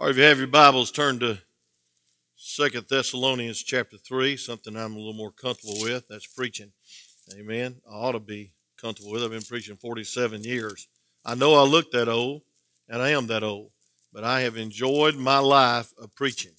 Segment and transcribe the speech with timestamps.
[0.00, 1.38] Or if you have your Bibles, turn to
[2.36, 6.06] Second Thessalonians chapter 3, something I'm a little more comfortable with.
[6.06, 6.70] That's preaching.
[7.36, 7.80] Amen.
[7.84, 9.24] I ought to be comfortable with.
[9.24, 10.86] I've been preaching 47 years.
[11.24, 12.42] I know I look that old,
[12.88, 13.72] and I am that old,
[14.12, 16.54] but I have enjoyed my life of preaching.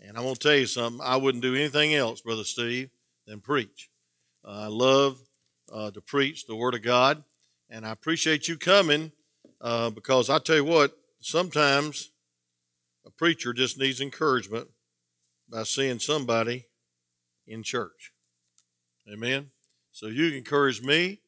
[0.00, 1.02] And I'm going to tell you something.
[1.04, 2.88] I wouldn't do anything else, Brother Steve,
[3.26, 3.90] than preach.
[4.42, 5.18] Uh, I love
[5.70, 7.22] uh, to preach the Word of God,
[7.68, 9.12] and I appreciate you coming
[9.60, 12.12] uh, because I tell you what, sometimes
[13.08, 14.68] a preacher just needs encouragement
[15.50, 16.66] by seeing somebody
[17.46, 18.12] in church.
[19.10, 19.50] Amen.
[19.92, 21.22] So you encourage me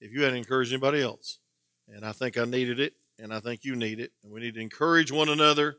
[0.00, 1.40] if you hadn't encouraged anybody else.
[1.88, 4.12] And I think I needed it, and I think you need it.
[4.22, 5.78] And we need to encourage one another,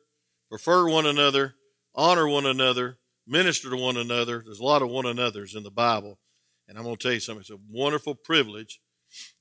[0.49, 1.55] prefer one another,
[1.95, 4.41] honor one another, minister to one another.
[4.43, 6.19] There's a lot of one another's in the Bible.
[6.67, 7.41] And I'm going to tell you something.
[7.41, 8.81] It's a wonderful privilege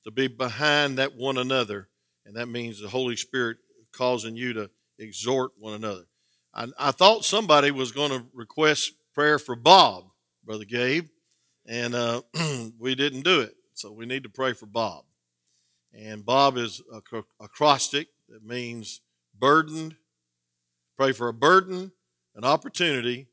[0.05, 1.89] to be behind that one another.
[2.25, 3.57] And that means the Holy Spirit
[3.91, 4.69] causing you to
[4.99, 6.03] exhort one another.
[6.53, 10.05] I, I thought somebody was going to request prayer for Bob,
[10.43, 11.07] Brother Gabe,
[11.65, 12.21] and uh,
[12.79, 13.55] we didn't do it.
[13.73, 15.03] So we need to pray for Bob.
[15.93, 16.81] And Bob is
[17.39, 19.01] acrostic that means
[19.37, 19.95] burdened.
[20.97, 21.91] Pray for a burden,
[22.35, 23.27] an opportunity,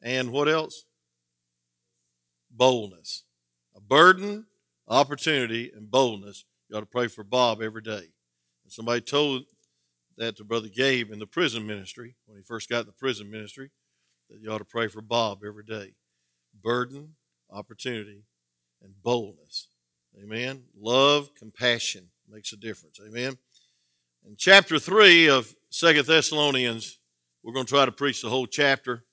[0.00, 0.84] and what else?
[2.50, 3.24] Boldness.
[3.76, 4.46] A burden,
[4.86, 6.44] opportunity, and boldness.
[6.68, 8.12] You ought to pray for Bob every day.
[8.68, 9.44] Somebody told
[10.16, 13.30] that to Brother Gabe in the prison ministry, when he first got in the prison
[13.30, 13.70] ministry,
[14.30, 15.94] that you ought to pray for Bob every day.
[16.62, 17.14] Burden,
[17.50, 18.24] opportunity,
[18.82, 19.68] and boldness.
[20.22, 20.64] Amen.
[20.78, 23.00] Love, compassion makes a difference.
[23.04, 23.36] Amen.
[24.26, 26.98] In chapter 3 of Second Thessalonians,
[27.42, 29.04] we're going to try to preach the whole chapter,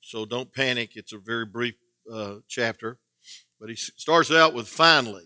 [0.00, 0.96] so don't panic.
[0.96, 1.74] It's a very brief
[2.12, 2.98] uh, chapter.
[3.60, 5.24] But he starts out with finally.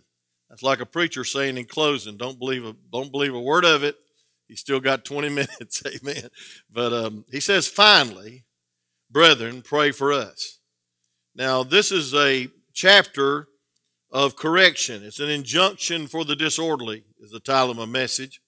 [0.51, 3.85] That's like a preacher saying in closing, don't believe a, don't believe a word of
[3.85, 3.97] it.
[4.53, 6.29] He's still got 20 minutes, amen.
[6.71, 8.45] But um, he says, finally,
[9.11, 10.59] brethren, pray for us.
[11.35, 13.49] Now, this is a chapter
[14.11, 15.05] of correction.
[15.05, 18.43] It's an injunction for the disorderly, is the title of my message.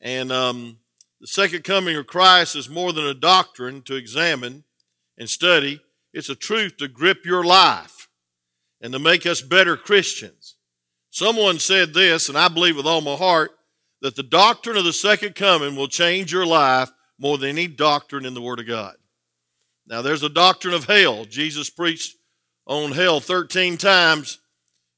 [0.00, 0.78] And um,
[1.20, 4.64] the second coming of Christ is more than a doctrine to examine
[5.18, 5.82] and study,
[6.14, 8.08] it's a truth to grip your life
[8.80, 10.56] and to make us better Christians.
[11.10, 13.50] Someone said this, and I believe with all my heart
[14.02, 18.26] that the doctrine of the second coming will change your life more than any doctrine
[18.26, 18.96] in the Word of God.
[19.86, 21.24] Now, there's a doctrine of hell.
[21.24, 22.16] Jesus preached
[22.66, 24.38] on hell 13 times,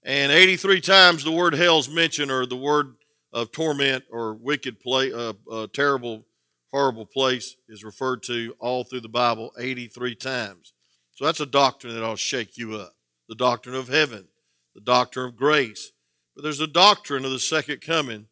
[0.03, 2.95] and 83 times the word hell is mentioned, or the word
[3.33, 6.25] of torment or wicked place, uh, uh, terrible,
[6.71, 10.73] horrible place is referred to all through the Bible 83 times.
[11.13, 12.95] So that's a doctrine that will shake you up.
[13.29, 14.29] The doctrine of heaven,
[14.75, 15.93] the doctrine of grace.
[16.35, 18.27] But there's a doctrine of the second coming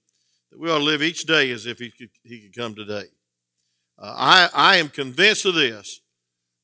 [0.52, 3.04] that we ought to live each day as if he could, he could come today.
[3.98, 6.00] Uh, I, I am convinced of this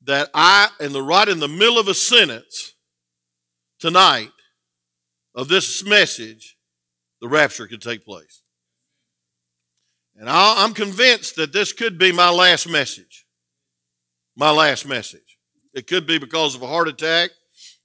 [0.04, 2.74] that I, in the right in the middle of a sentence
[3.80, 4.30] tonight
[5.34, 6.58] of this message,
[7.22, 8.42] the rapture could take place.
[10.16, 13.24] And I, I'm convinced that this could be my last message.
[14.36, 15.38] My last message.
[15.72, 17.30] It could be because of a heart attack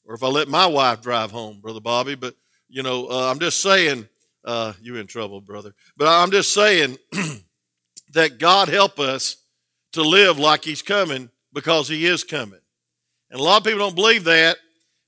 [0.06, 2.16] or if I let my wife drive home, Brother Bobby.
[2.16, 2.36] But,
[2.68, 4.10] you know, uh, I'm just saying
[4.46, 5.74] uh, you in trouble, brother.
[5.98, 6.98] But I'm just saying
[8.14, 9.38] that God help us
[9.94, 12.60] to live like He's coming because He is coming.
[13.30, 14.58] And a lot of people don't believe that.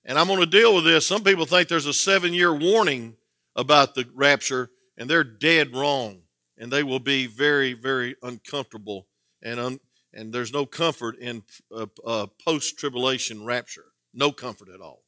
[0.05, 1.07] And I'm going to deal with this.
[1.07, 3.15] Some people think there's a seven year warning
[3.55, 6.21] about the rapture, and they're dead wrong.
[6.57, 9.07] And they will be very, very uncomfortable.
[9.41, 9.79] And, un-
[10.13, 11.43] and there's no comfort in
[11.75, 13.85] uh, uh, post tribulation rapture.
[14.13, 15.03] No comfort at all.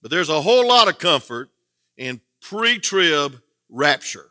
[0.00, 1.50] But there's a whole lot of comfort
[1.96, 3.40] in pre trib
[3.72, 4.30] rapture.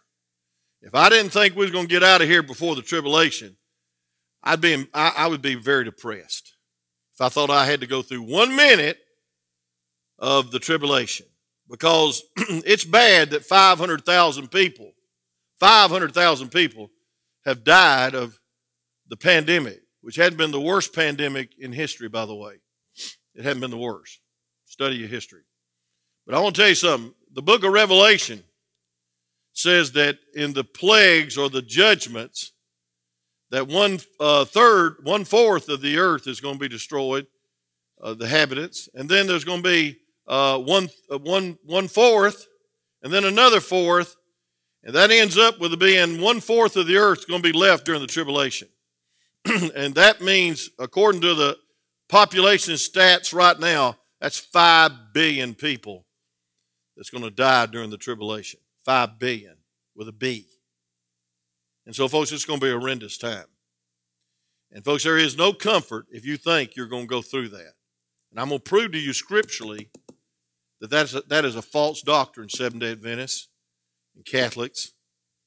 [0.82, 3.58] If I didn't think we was going to get out of here before the tribulation,
[4.44, 6.56] I'd be, I, I would be very depressed.
[7.14, 8.98] If I thought I had to go through one minute
[10.18, 11.26] of the tribulation,
[11.70, 14.92] because it's bad that 500,000 people,
[15.60, 16.90] 500,000 people
[17.46, 18.40] have died of
[19.08, 22.56] the pandemic, which hadn't been the worst pandemic in history, by the way.
[23.36, 24.20] It hadn't been the worst.
[24.66, 25.42] Study your history.
[26.26, 27.14] But I want to tell you something.
[27.34, 28.44] The book of Revelation
[29.62, 32.52] says that in the plagues or the judgments,
[33.52, 37.28] that one uh, third, one fourth of the earth is going to be destroyed,
[38.02, 39.98] uh, the habitants, and then there's going to be
[40.28, 42.48] uh, one, uh, one, one fourth,
[43.04, 44.16] and then another fourth,
[44.84, 47.86] and that ends up with being one fourth of the earth going to be left
[47.86, 48.70] during the tribulation.
[49.76, 51.58] and that means, according to the
[52.08, 56.06] population stats right now, that's 5 billion people
[56.96, 58.61] that's going to die during the tribulation.
[58.86, 59.58] 5 billion
[59.96, 60.48] with a B.
[61.86, 63.46] And so, folks, it's going to be a horrendous time.
[64.72, 67.74] And folks, there is no comfort if you think you're going to go through that.
[68.32, 69.90] And I'm going to prove to you scripturally
[70.80, 73.50] that that's a, that is a false doctrine, Seven Day Adventists
[74.16, 74.94] and Catholics.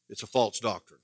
[0.09, 1.01] It's a false doctrine.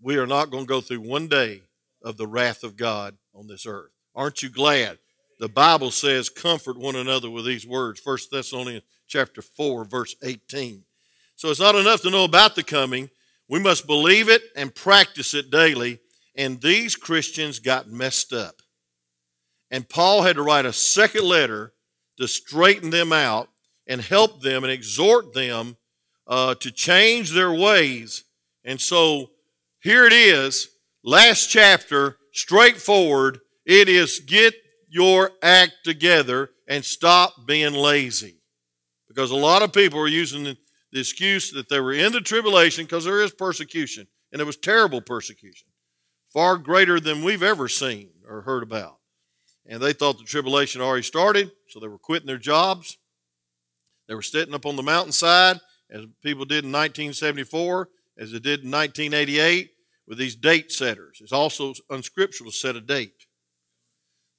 [0.00, 1.62] We are not going to go through one day
[2.02, 3.90] of the wrath of God on this earth.
[4.14, 4.98] Aren't you glad?
[5.40, 8.00] The Bible says, comfort one another with these words.
[8.02, 10.84] 1 Thessalonians chapter 4, verse 18.
[11.38, 13.10] So it's not enough to know about the coming.
[13.48, 16.00] We must believe it and practice it daily.
[16.34, 18.56] And these Christians got messed up.
[19.70, 21.74] And Paul had to write a second letter
[22.16, 23.48] to straighten them out
[23.86, 25.76] and help them and exhort them
[26.26, 28.24] uh, to change their ways.
[28.64, 29.30] And so
[29.80, 30.68] here it is,
[31.04, 33.38] last chapter, straightforward.
[33.64, 34.54] It is get
[34.88, 38.40] your act together and stop being lazy.
[39.06, 40.56] Because a lot of people are using
[40.92, 44.56] the, excuse that they were in the tribulation because there is persecution, and it was
[44.56, 45.68] terrible persecution,
[46.32, 48.96] far greater than we've ever seen or heard about.
[49.66, 52.96] And they thought the tribulation already started, so they were quitting their jobs.
[54.08, 57.88] They were sitting up on the mountainside, as people did in 1974,
[58.18, 59.70] as they did in 1988,
[60.06, 61.18] with these date setters.
[61.20, 63.26] It's also unscriptural to set a date.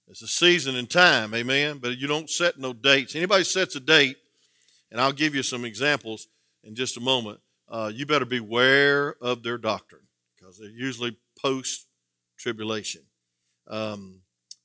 [0.07, 1.77] It's a season and time, amen.
[1.77, 3.15] But you don't set no dates.
[3.15, 4.17] Anybody sets a date,
[4.91, 6.27] and I'll give you some examples
[6.63, 7.39] in just a moment.
[7.67, 10.01] Uh, you better beware of their doctrine
[10.35, 11.87] because they're usually post
[12.37, 13.01] tribulation.
[13.67, 14.21] Um,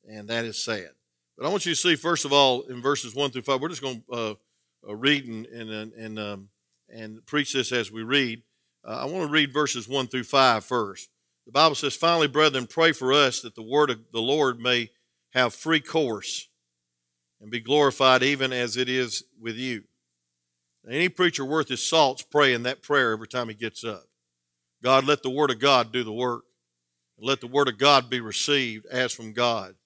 [0.09, 0.91] and that is sad.
[1.37, 3.69] But I want you to see, first of all, in verses 1 through 5, we're
[3.69, 4.35] just going to uh,
[4.89, 6.49] uh, read and, and, and, um,
[6.89, 8.43] and preach this as we read.
[8.87, 11.09] Uh, I want to read verses 1 through 5 first.
[11.47, 14.91] The Bible says, Finally, brethren, pray for us that the word of the Lord may
[15.33, 16.49] have free course
[17.41, 19.85] and be glorified even as it is with you.
[20.89, 24.05] Any preacher worth his salt's praying that prayer every time he gets up.
[24.83, 26.45] God, let the Word of God do the work.
[27.19, 29.77] Let the Word of God be received as from God.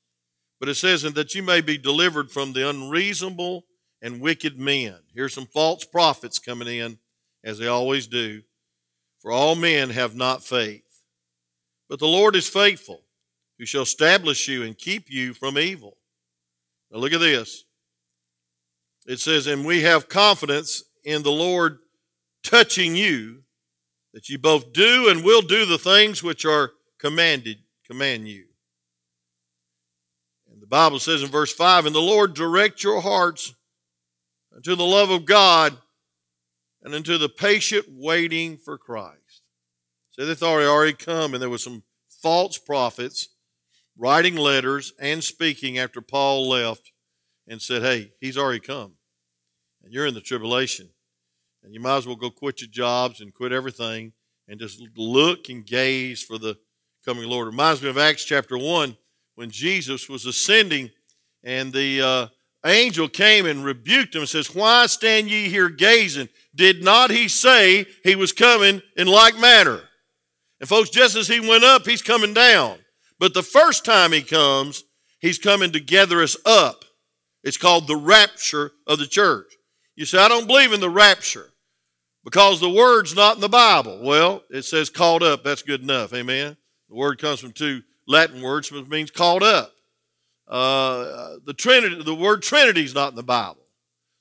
[0.58, 3.64] But it says, and that you may be delivered from the unreasonable
[4.02, 4.96] and wicked men.
[5.14, 6.98] Here's some false prophets coming in,
[7.44, 8.42] as they always do.
[9.20, 10.82] For all men have not faith.
[11.88, 13.02] But the Lord is faithful,
[13.58, 15.96] who shall establish you and keep you from evil.
[16.90, 17.64] Now look at this.
[19.06, 21.78] It says, and we have confidence in the Lord
[22.42, 23.42] touching you,
[24.14, 28.44] that you both do and will do the things which are commanded, command you.
[30.50, 33.54] And the Bible says in verse 5, and the Lord direct your hearts
[34.54, 35.76] unto the love of God
[36.82, 39.42] and unto the patient waiting for Christ.
[40.10, 43.28] So they thought he already come, and there was some false prophets
[43.96, 46.92] writing letters and speaking after Paul left
[47.46, 48.97] and said, Hey, he's already come.
[49.88, 50.90] And you're in the tribulation.
[51.64, 54.12] And you might as well go quit your jobs and quit everything
[54.46, 56.58] and just look and gaze for the
[57.06, 57.46] coming Lord.
[57.46, 58.98] Reminds me of Acts chapter 1
[59.36, 60.90] when Jesus was ascending
[61.42, 62.26] and the uh,
[62.66, 66.28] angel came and rebuked him and says, Why stand ye here gazing?
[66.54, 69.80] Did not he say he was coming in like manner?
[70.60, 72.76] And folks, just as he went up, he's coming down.
[73.18, 74.84] But the first time he comes,
[75.18, 76.84] he's coming to gather us up.
[77.42, 79.54] It's called the rapture of the church.
[79.98, 81.50] You say, I don't believe in the rapture
[82.22, 83.98] because the word's not in the Bible.
[84.00, 85.42] Well, it says called up.
[85.42, 86.14] That's good enough.
[86.14, 86.56] Amen.
[86.88, 89.72] The word comes from two Latin words, which means called up.
[90.46, 93.64] Uh, the Trinity, the word Trinity is not in the Bible.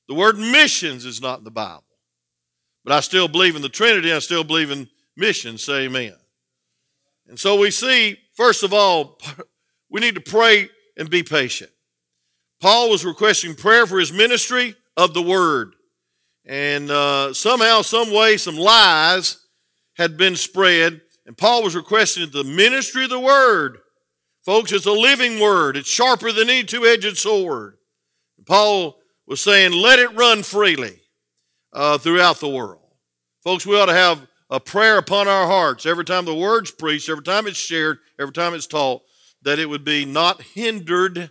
[0.07, 1.83] The word missions is not in the Bible.
[2.83, 4.11] But I still believe in the Trinity.
[4.11, 5.63] I still believe in missions.
[5.63, 6.15] Say amen.
[7.27, 9.19] And so we see, first of all,
[9.91, 11.69] we need to pray and be patient.
[12.59, 15.75] Paul was requesting prayer for his ministry of the word.
[16.45, 19.37] And uh, somehow, some way, some lies
[19.95, 21.01] had been spread.
[21.25, 23.77] And Paul was requesting the ministry of the word.
[24.45, 25.77] Folks, it's a living word.
[25.77, 27.77] It's sharper than any two-edged sword.
[28.45, 31.01] Paul was saying, let it run freely
[31.73, 32.81] uh, throughout the world.
[33.43, 37.09] Folks, we ought to have a prayer upon our hearts every time the word's preached,
[37.09, 39.01] every time it's shared, every time it's taught,
[39.41, 41.29] that it would be not hindered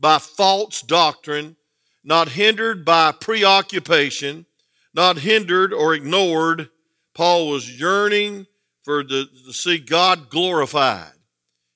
[0.00, 1.56] by false doctrine,
[2.02, 4.46] not hindered by preoccupation,
[4.94, 6.68] not hindered or ignored.
[7.14, 8.46] Paul was yearning
[8.82, 11.12] for the, to see God glorified.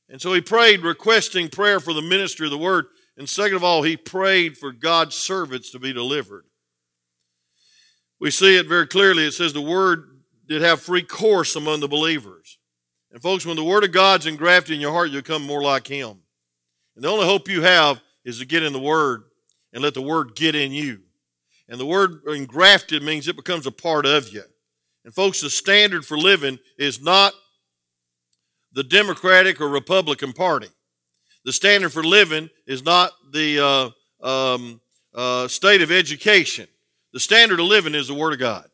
[0.09, 2.87] And so he prayed, requesting prayer for the ministry of the word.
[3.17, 6.45] And second of all, he prayed for God's servants to be delivered.
[8.21, 9.27] We see it very clearly.
[9.27, 12.59] It says the word did have free course among the believers.
[13.13, 15.87] And folks, when the word of God's engrafted in your heart, you become more like
[15.87, 16.19] him.
[16.97, 19.25] And the only hope you have is to get in the word
[19.75, 21.01] and let the word get in you.
[21.69, 24.45] And the word engrafted means it becomes a part of you.
[25.05, 27.35] And folks, the standard for living is not
[28.73, 30.69] the Democratic or Republican Party.
[31.45, 34.81] The standard for living is not the uh, um,
[35.15, 36.67] uh, state of education.
[37.13, 38.67] The standard of living is the Word of God.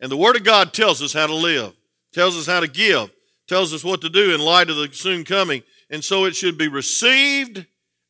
[0.00, 1.72] And the Word of God tells us how to live,
[2.12, 3.10] tells us how to give,
[3.46, 5.62] tells us what to do in light of the soon coming.
[5.88, 7.64] And so it should be received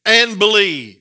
[0.04, 0.99] and believed.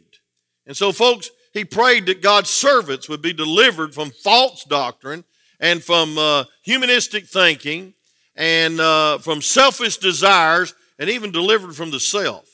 [0.69, 5.23] And so, folks, he prayed that God's servants would be delivered from false doctrine
[5.59, 7.95] and from uh, humanistic thinking
[8.35, 12.47] and uh, from selfish desires and even delivered from the self.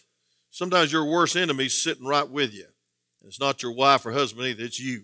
[0.49, 2.67] Sometimes your worst enemy is sitting right with you.
[3.25, 5.03] It's not your wife or husband either, it's you.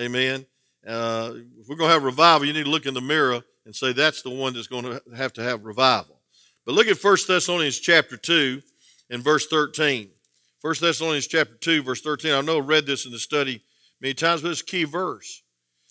[0.00, 0.46] Amen.
[0.86, 3.76] Uh, if we're going to have revival, you need to look in the mirror and
[3.76, 6.18] say that's the one that's going to have to have revival.
[6.64, 8.62] But look at 1 Thessalonians chapter 2
[9.10, 10.12] and verse 13.
[10.60, 12.32] 1 Thessalonians chapter 2, verse 13.
[12.32, 13.62] I know I read this in the study
[14.00, 15.42] many times, but it's a key verse.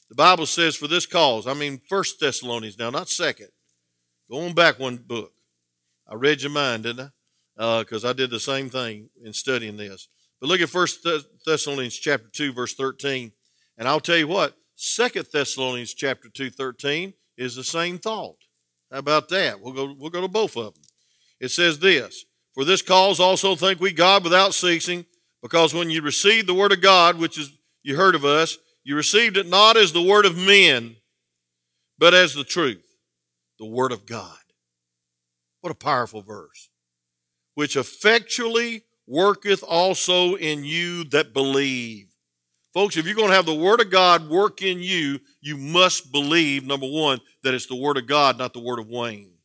[0.10, 3.48] The Bible says, for this cause, I mean First Thessalonians now, not second.
[4.30, 5.32] Going back one book.
[6.10, 7.12] I read your mind, didn't
[7.58, 7.80] I?
[7.80, 10.10] Because uh, I did the same thing in studying this.
[10.40, 11.08] But look at First
[11.46, 13.32] Thessalonians chapter 2, verse 13.
[13.78, 18.38] And I'll tell you what, Second Thessalonians chapter 2, 13 is the same thought.
[18.92, 19.60] How about that?
[19.62, 20.84] We'll go, we'll go to both of them.
[21.40, 22.26] It says this
[22.58, 25.06] For this cause also think we God without ceasing,
[25.44, 27.52] because when you received the word of God, which is
[27.84, 30.96] you heard of us, you received it not as the word of men,
[32.00, 32.84] but as the truth,
[33.60, 34.40] the word of God.
[35.62, 36.70] What a powerful verse.
[37.54, 42.08] Which effectually worketh also in you that believe.
[42.74, 46.12] Folks, if you're going to have the Word of God work in you, you must
[46.12, 49.37] believe, number one, that it's the Word of God, not the Word of Wayne.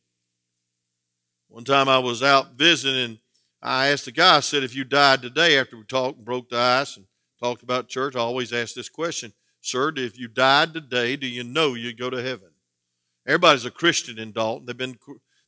[1.53, 3.19] One time I was out visiting,
[3.61, 6.49] I asked the guy, I said, if you died today after we talked and broke
[6.49, 7.05] the ice and
[7.39, 11.43] talked about church, I always ask this question Sir, if you died today, do you
[11.43, 12.49] know you'd go to heaven?
[13.27, 14.65] Everybody's a Christian in Dalton.
[14.65, 14.97] They've been,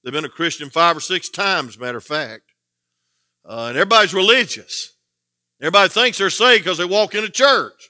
[0.04, 2.54] they've been a Christian five or six times, matter of fact.
[3.44, 4.94] Uh, and everybody's religious.
[5.60, 7.90] Everybody thinks they're saved because they walk into church.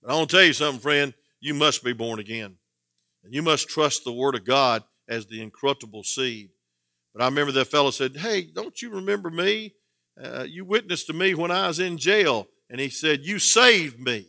[0.00, 1.12] But I want to tell you something, friend.
[1.40, 2.56] You must be born again.
[3.22, 6.48] And you must trust the Word of God as the incorruptible seed.
[7.16, 9.72] But I remember that fellow said, Hey, don't you remember me?
[10.22, 12.46] Uh, you witnessed to me when I was in jail.
[12.68, 14.26] And he said, You saved me.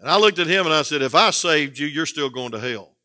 [0.00, 2.50] And I looked at him and I said, If I saved you, you're still going
[2.50, 2.96] to hell.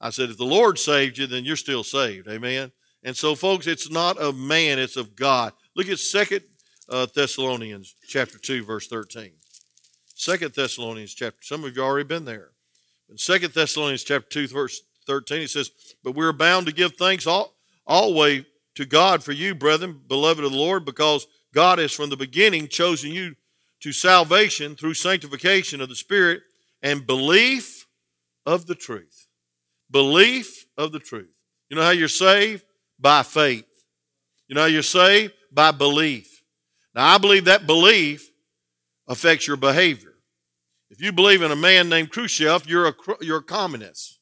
[0.00, 2.28] I said, If the Lord saved you, then you're still saved.
[2.28, 2.70] Amen.
[3.02, 5.52] And so, folks, it's not of man, it's of God.
[5.74, 6.42] Look at Second
[6.88, 9.32] uh, Thessalonians chapter 2, verse 13.
[10.14, 12.50] Second Thessalonians chapter, some of you already been there.
[13.10, 15.72] In Second Thessalonians chapter 2, verse 13, it says,
[16.04, 17.53] But we're bound to give thanks all,
[17.86, 18.44] always
[18.76, 22.68] to God for you, brethren, beloved of the Lord, because God has from the beginning
[22.68, 23.36] chosen you
[23.80, 26.42] to salvation through sanctification of the Spirit
[26.82, 27.86] and belief
[28.46, 29.28] of the truth.
[29.90, 31.30] Belief of the truth.
[31.68, 32.64] You know how you're saved?
[32.98, 33.66] by faith.
[34.48, 36.42] You know, how you're saved by belief.
[36.94, 38.30] Now, I believe that belief
[39.08, 40.14] affects your behavior.
[40.90, 44.18] If you believe in a man named Khrushchev, you're a, you're a communist.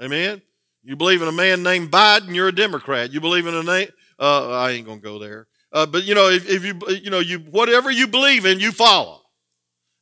[0.00, 0.42] Amen?
[0.82, 3.12] You believe in a man named Biden, you're a Democrat.
[3.12, 5.46] You believe in a name, uh, I ain't going to go there.
[5.72, 8.72] Uh, but, you know, if, if you, you know, you, whatever you believe in, you
[8.72, 9.20] follow.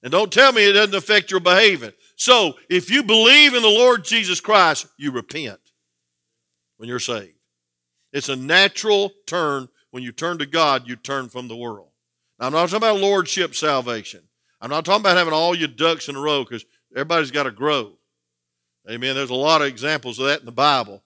[0.03, 1.93] And don't tell me it doesn't affect your behavior.
[2.17, 5.59] So, if you believe in the Lord Jesus Christ, you repent
[6.77, 7.35] when you're saved.
[8.13, 9.69] It's a natural turn.
[9.91, 11.89] When you turn to God, you turn from the world.
[12.39, 14.23] Now, I'm not talking about lordship salvation.
[14.61, 17.51] I'm not talking about having all your ducks in a row because everybody's got to
[17.51, 17.98] grow.
[18.91, 19.15] Amen.
[19.15, 21.03] There's a lot of examples of that in the Bible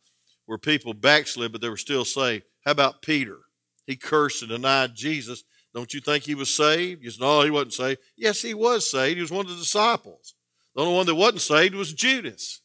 [0.47, 2.45] where people backslid, but they were still saved.
[2.65, 3.39] How about Peter?
[3.87, 5.43] He cursed and denied Jesus.
[5.75, 7.03] Don't you think he was saved?
[7.03, 8.01] You said, no, he wasn't saved.
[8.17, 9.17] Yes, he was saved.
[9.17, 10.35] He was one of the disciples.
[10.75, 12.61] The only one that wasn't saved was Judas.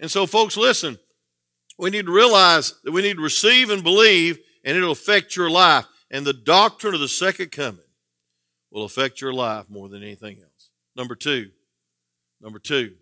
[0.00, 0.98] And so, folks, listen,
[1.78, 5.50] we need to realize that we need to receive and believe, and it'll affect your
[5.50, 5.86] life.
[6.10, 7.80] And the doctrine of the second coming
[8.70, 10.70] will affect your life more than anything else.
[10.96, 11.50] Number two,
[12.40, 12.94] number two,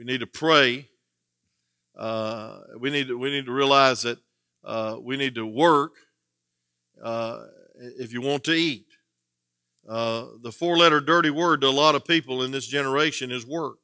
[0.00, 0.88] we need to pray.
[1.94, 4.16] Uh, we need to, we need to realize that
[4.64, 5.92] uh, we need to work
[7.04, 7.40] uh,
[7.98, 8.86] if you want to eat.
[9.86, 13.76] Uh, the four-letter dirty word to a lot of people in this generation is work.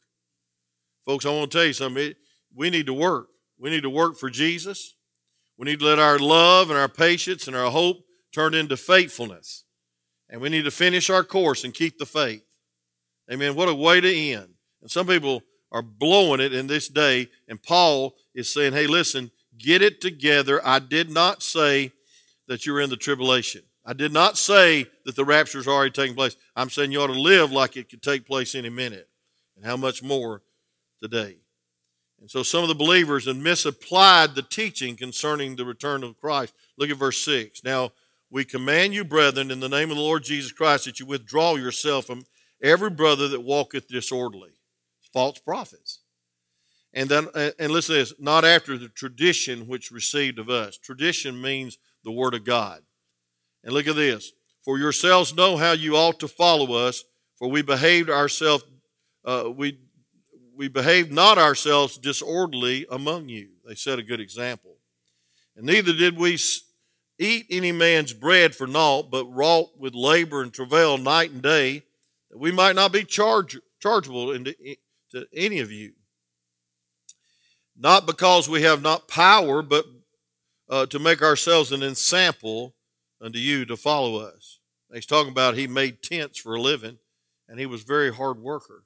[1.05, 2.15] Folks, I want to tell you something.
[2.55, 3.27] we need to work.
[3.59, 4.97] We need to work for Jesus.
[5.59, 7.99] We need to let our love and our patience and our hope
[8.33, 9.65] turn into faithfulness.
[10.31, 12.47] And we need to finish our course and keep the faith.
[13.31, 13.55] Amen.
[13.55, 14.55] What a way to end.
[14.81, 15.43] And some people
[15.77, 17.29] are blowing it in this day.
[17.49, 20.59] And Paul is saying, hey, listen, get it together.
[20.67, 21.93] I did not say
[22.49, 23.61] that you're in the tribulation.
[23.85, 26.35] I did not say that the rapture is already taking place.
[26.57, 29.07] I'm saying you ought to live like it could take place any minute.
[29.55, 30.41] And how much more
[31.03, 31.37] today.
[32.23, 36.55] And so some of the believers had misapplied the teaching concerning the return of Christ.
[36.79, 37.63] Look at verse 6.
[37.65, 37.93] Now,
[38.31, 41.57] we command you, brethren, in the name of the Lord Jesus Christ, that you withdraw
[41.57, 42.25] yourself from
[42.63, 44.53] every brother that walketh disorderly,
[45.17, 46.01] false prophets.
[46.93, 50.77] And then, and listen to this, not after the tradition which received of us.
[50.77, 52.83] Tradition means the word of God.
[53.65, 54.33] And look at this.
[54.63, 57.03] For yourselves know how you ought to follow us,
[57.39, 58.65] for we behaved ourselves,
[59.25, 59.79] uh, we
[60.55, 63.49] we behaved not ourselves disorderly among you.
[63.67, 64.77] They set a good example.
[65.57, 66.39] And neither did we
[67.19, 71.85] eat any man's bread for naught, but wrought with labor and travail night and day,
[72.31, 74.55] that we might not be charge, chargeable into,
[75.11, 75.93] to any of you.
[77.77, 79.85] Not because we have not power, but
[80.69, 82.75] uh, to make ourselves an ensample
[83.21, 84.59] unto you to follow us.
[84.93, 86.99] He's talking about he made tents for a living,
[87.49, 88.85] and he was very hard worker.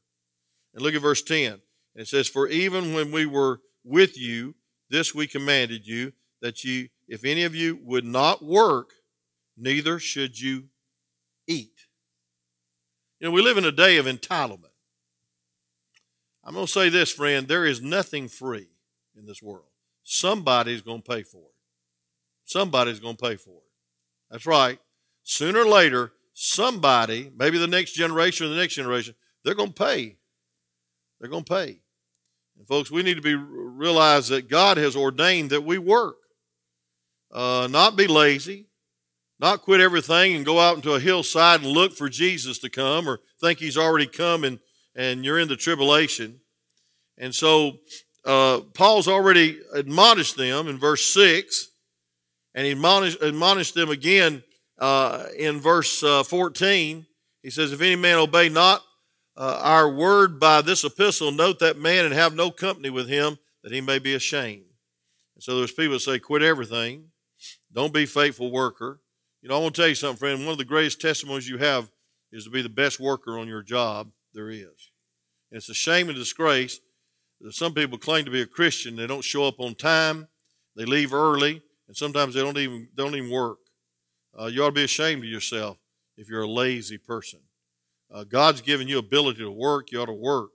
[0.75, 1.61] And look at verse 10.
[1.95, 4.55] It says, For even when we were with you,
[4.89, 8.91] this we commanded you, that you, if any of you would not work,
[9.57, 10.65] neither should you
[11.47, 11.87] eat.
[13.19, 14.70] You know, we live in a day of entitlement.
[16.51, 18.67] I'm going to say this, friend there is nothing free
[19.17, 19.69] in this world.
[20.03, 21.57] Somebody's going to pay for it.
[22.45, 23.71] Somebody's going to pay for it.
[24.33, 24.81] That's right.
[25.23, 29.15] Sooner or later, somebody, maybe the next generation or the next generation,
[29.45, 30.17] they're going to pay
[31.21, 31.81] they're going to pay.
[32.59, 36.17] And folks, we need to be realize that God has ordained that we work,
[37.31, 38.67] uh, not be lazy,
[39.39, 43.09] not quit everything and go out into a hillside and look for Jesus to come,
[43.09, 44.59] or think He's already come and
[44.95, 46.41] and you're in the tribulation.
[47.19, 47.79] And so
[48.25, 51.69] uh, Paul's already admonished them in verse six,
[52.55, 54.43] and he admonished, admonished them again
[54.79, 57.07] uh, in verse uh, 14.
[57.43, 58.83] He says, If any man obey not
[59.37, 63.39] uh, our word by this epistle, note that man and have no company with him,
[63.63, 64.65] that he may be ashamed.
[65.35, 67.05] And so there's people that say, quit everything.
[67.73, 69.01] Don't be faithful worker.
[69.43, 70.41] You know, I want to tell you something, friend.
[70.41, 71.91] One of the greatest testimonies you have
[72.33, 74.91] is to be the best worker on your job there is.
[75.51, 76.81] And it's a shame and disgrace
[77.41, 78.97] that some people claim to be a Christian.
[78.97, 80.29] They don't show up on time.
[80.77, 83.59] They leave early, and sometimes they don't even don't even work.
[84.39, 85.79] Uh, you ought to be ashamed of yourself
[86.17, 87.41] if you're a lazy person.
[88.13, 89.91] Uh, God's given you ability to work.
[89.91, 90.51] You ought to work.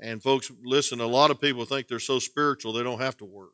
[0.00, 3.24] And folks, listen, a lot of people think they're so spiritual they don't have to
[3.24, 3.52] work.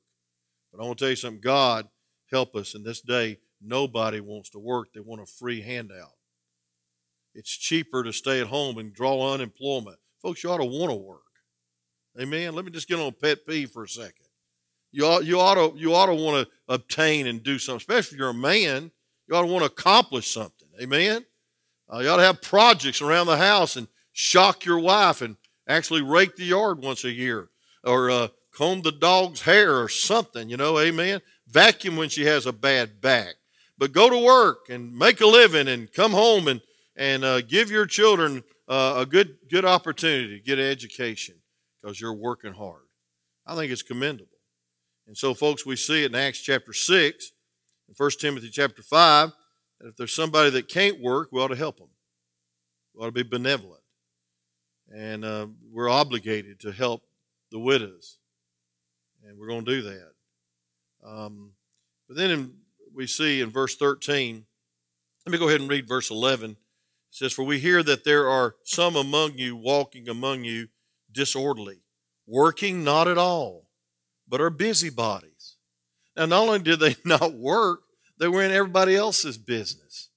[0.73, 1.41] But I want to tell you something.
[1.41, 1.89] God
[2.31, 3.39] help us in this day.
[3.61, 4.89] Nobody wants to work.
[4.95, 6.13] They want a free handout.
[7.35, 9.99] It's cheaper to stay at home and draw unemployment.
[10.21, 11.21] Folks, you ought to want to work.
[12.21, 12.55] Amen.
[12.55, 14.15] Let me just get on pet peeve for a second.
[14.93, 18.17] You ought, you ought to you ought to want to obtain and do something, especially
[18.17, 18.91] if you're a man.
[19.29, 20.69] You ought to want to accomplish something.
[20.83, 21.25] Amen.
[21.93, 25.37] Uh, you ought to have projects around the house and shock your wife and
[25.69, 27.49] actually rake the yard once a year
[27.85, 31.21] or uh, comb the dog's hair or something, you know, amen.
[31.47, 33.35] Vacuum when she has a bad back.
[33.79, 36.61] But go to work and make a living and come home and,
[37.01, 41.35] and uh, give your children uh, a good, good opportunity to get an education
[41.81, 42.83] because you're working hard.
[43.47, 44.29] I think it's commendable.
[45.09, 47.33] And so, folks, we see it in Acts chapter 6
[47.89, 49.33] and 1 Timothy chapter 5
[49.81, 51.89] that if there's somebody that can't work, we ought to help them.
[52.95, 53.83] We ought to be benevolent.
[54.95, 57.03] And uh, we're obligated to help
[57.51, 58.19] the widows.
[59.27, 60.13] And we're going to do that.
[61.03, 61.53] Um,
[62.07, 62.55] but then in,
[62.95, 64.45] we see in verse 13,
[65.25, 66.59] let me go ahead and read verse 11.
[67.11, 70.69] Says, For we hear that there are some among you walking among you
[71.13, 71.83] disorderly,
[72.27, 73.69] working not at all,
[74.29, 75.57] but are busybodies.
[76.17, 77.81] Now, not only did they not work,
[78.19, 80.11] they were in everybody else's business.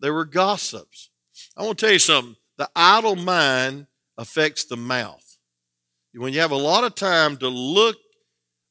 [0.00, 1.10] They were gossips.
[1.56, 2.36] I want to tell you something.
[2.58, 3.86] The idle mind
[4.18, 5.38] affects the mouth.
[6.14, 7.96] When you have a lot of time to look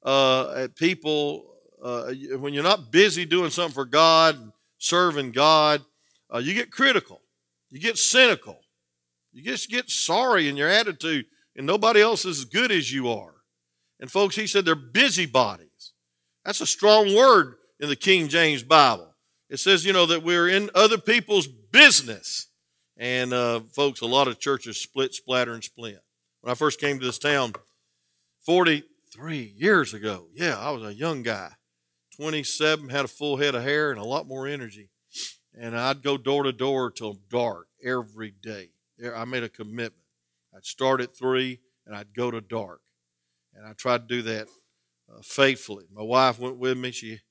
[0.04, 1.46] uh, at people,
[1.84, 5.84] uh, when you're not busy doing something for God, serving God,
[6.34, 7.22] uh, you get critical.
[7.76, 8.62] You get cynical.
[9.34, 11.26] You just get sorry in your attitude,
[11.58, 13.34] and nobody else is as good as you are.
[14.00, 15.92] And folks, he said they're busybodies.
[16.46, 19.14] That's a strong word in the King James Bible.
[19.50, 22.48] It says, you know, that we're in other people's business.
[22.96, 26.00] And uh, folks, a lot of churches split, splatter, and splint.
[26.40, 27.56] When I first came to this town
[28.46, 31.50] 43 years ago, yeah, I was a young guy,
[32.16, 34.92] 27, had a full head of hair and a lot more energy.
[35.58, 38.72] And I'd go door to door till dark every day.
[39.14, 39.94] I made a commitment.
[40.56, 42.82] I'd start at three and I'd go to dark.
[43.54, 44.48] And I tried to do that
[45.10, 45.86] uh, faithfully.
[45.94, 46.92] My wife went with me.
[46.92, 47.22] She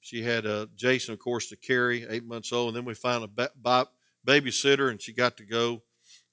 [0.00, 3.24] she had uh, Jason, of course, to carry, eight months old, and then we found
[3.24, 3.88] a ba- ba-
[4.24, 5.82] babysitter, and she got to go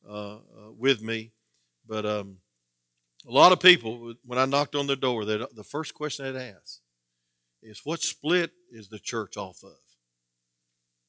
[0.08, 1.32] uh, uh, with me.
[1.88, 2.38] But um,
[3.28, 6.82] A lot of people, when I knocked on their door, the first question they'd ask
[7.64, 9.91] is, What split is the church off of?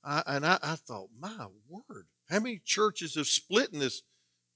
[0.04, 4.02] I, and I, I, thought, my word, how many churches have split in this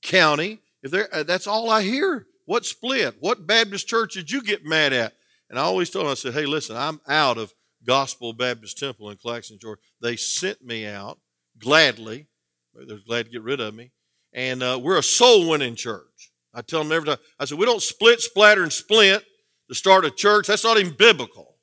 [0.03, 0.61] county?
[0.83, 2.27] If there, uh, that's all I hear.
[2.47, 3.17] What split?
[3.21, 5.15] What Baptist church did you get mad at?
[5.49, 7.53] And I always told them, I said, hey, listen, I'm out of
[7.85, 9.81] Gospel Baptist Temple in Claxton, Georgia.
[10.01, 11.19] They sent me out
[11.59, 12.27] gladly.
[12.75, 13.93] They're glad to get rid of me.
[14.33, 16.33] And uh, we're a soul winning church.
[16.53, 19.23] I tell them every time, I said, we don't split, splatter, and splint
[19.69, 20.47] to start a church.
[20.47, 21.56] That's not even biblical.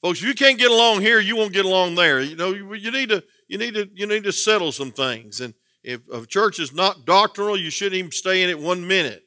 [0.00, 2.20] Folks, if you can't get along here, you won't get along there.
[2.20, 5.40] You know, you, you need to you need to you need to settle some things.
[5.40, 9.24] And if a church is not doctrinal, you shouldn't even stay in it one minute.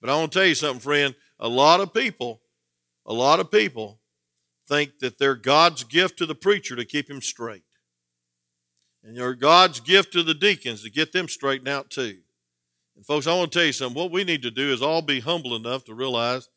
[0.00, 1.14] But I want to tell you something, friend.
[1.38, 2.42] A lot of people,
[3.06, 4.00] a lot of people
[4.68, 7.64] think that they're God's gift to the preacher to keep him straight.
[9.02, 12.18] And they're God's gift to the deacons to get them straightened out too.
[12.96, 14.00] And folks, I want to tell you something.
[14.00, 16.48] What we need to do is all be humble enough to realize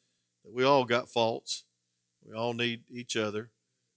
[0.44, 1.65] that we all got faults
[2.28, 3.52] we all need each other,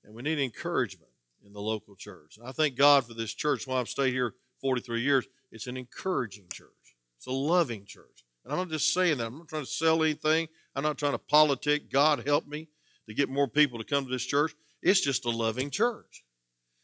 [0.04, 1.10] and we need encouragement
[1.44, 2.36] in the local church.
[2.36, 3.66] And I thank God for this church.
[3.66, 6.68] While I've stayed here 43 years, it's an encouraging church.
[7.16, 8.24] It's a loving church.
[8.44, 9.26] And I'm not just saying that.
[9.26, 10.48] I'm not trying to sell anything.
[10.74, 11.90] I'm not trying to politic.
[11.90, 12.68] God help me
[13.06, 14.54] to get more people to come to this church.
[14.82, 16.24] It's just a loving church.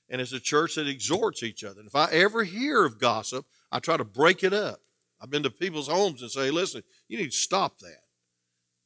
[0.08, 1.80] And it's a church that exhorts each other.
[1.80, 4.80] And if I ever hear of gossip, I try to break it up.
[5.20, 8.03] I've been to people's homes and say, listen, you need to stop that.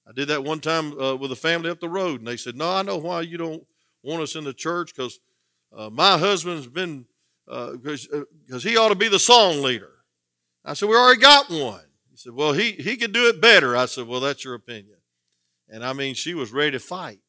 [0.08, 2.56] I did that one time uh, with a family up the road, and they said,
[2.56, 3.64] "No, I know why you don't
[4.02, 5.20] want us in the church because
[5.76, 7.04] uh, my husband's been
[7.46, 8.22] because uh,
[8.54, 9.92] uh he ought to be the song leader."
[10.64, 13.76] I said, "We already got one." He said, "Well, he he could do it better."
[13.76, 14.96] I said, "Well, that's your opinion."
[15.68, 17.20] And I mean, she was ready to fight,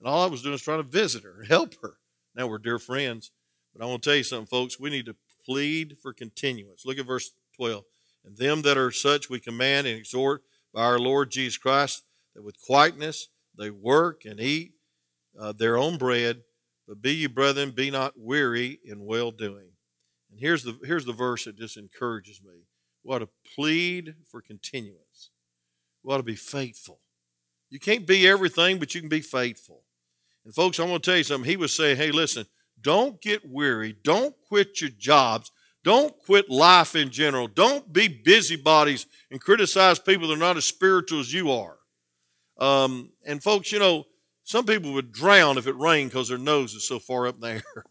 [0.00, 1.98] and all I was doing was trying to visit her, help her.
[2.34, 3.30] Now we're dear friends,
[3.72, 4.80] but I want to tell you something, folks.
[4.80, 6.84] We need to plead for continuance.
[6.84, 7.84] Look at verse twelve.
[8.24, 10.42] And them that are such we command and exhort
[10.74, 12.02] by our Lord Jesus Christ
[12.38, 14.74] that with quietness they work and eat
[15.38, 16.42] uh, their own bread.
[16.86, 19.70] But be ye brethren, be not weary in well doing.
[20.30, 22.66] And here's the here's the verse that just encourages me.
[23.02, 25.30] We ought to plead for continuance.
[26.04, 27.00] We ought to be faithful.
[27.70, 29.82] You can't be everything, but you can be faithful.
[30.44, 31.50] And folks, I want to tell you something.
[31.50, 32.46] He was saying, hey, listen,
[32.80, 33.96] don't get weary.
[34.04, 35.50] Don't quit your jobs.
[35.84, 37.48] Don't quit life in general.
[37.48, 41.77] Don't be busybodies and criticize people that are not as spiritual as you are.
[42.58, 44.04] Um, and folks, you know,
[44.44, 47.62] some people would drown if it rained because their nose is so far up there.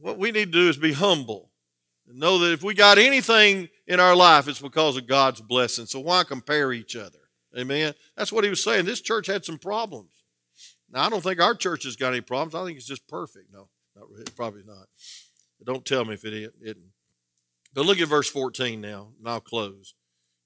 [0.00, 1.50] what we need to do is be humble
[2.08, 5.86] and know that if we got anything in our life, it's because of God's blessing.
[5.86, 7.18] So why compare each other?
[7.56, 7.94] Amen.
[8.16, 8.84] That's what he was saying.
[8.84, 10.10] This church had some problems.
[10.90, 12.54] Now I don't think our church has got any problems.
[12.54, 13.52] I think it's just perfect.
[13.52, 14.86] No, not really, probably not.
[15.58, 16.92] But don't tell me if it isn't.
[17.74, 19.94] But look at verse 14 now, and I'll close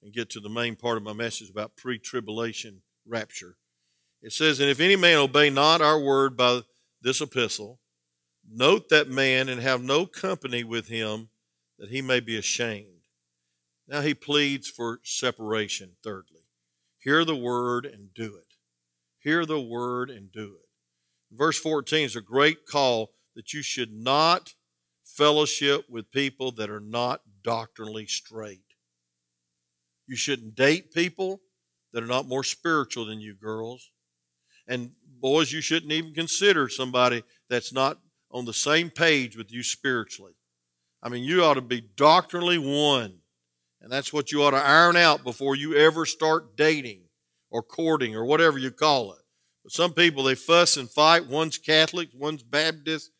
[0.02, 3.56] and get to the main part of my message about pre-tribulation rapture.
[4.22, 6.60] It says, And if any man obey not our word by
[7.02, 7.80] this epistle,
[8.48, 11.30] note that man and have no company with him,
[11.78, 13.06] that he may be ashamed.
[13.88, 16.46] Now he pleads for separation, thirdly.
[16.98, 18.54] Hear the word and do it.
[19.18, 20.68] Hear the word and do it.
[21.32, 24.54] Verse 14 is a great call that you should not
[25.04, 28.64] fellowship with people that are not doctrinally straight.
[30.06, 31.40] You shouldn't date people
[31.92, 33.90] that are not more spiritual than you girls.
[34.66, 37.98] And boys, you shouldn't even consider somebody that's not
[38.30, 40.34] on the same page with you spiritually.
[41.02, 43.18] I mean, you ought to be doctrinally one.
[43.80, 47.02] And that's what you ought to iron out before you ever start dating
[47.50, 49.22] or courting or whatever you call it.
[49.62, 51.26] But some people, they fuss and fight.
[51.26, 53.10] One's Catholic, one's Baptist,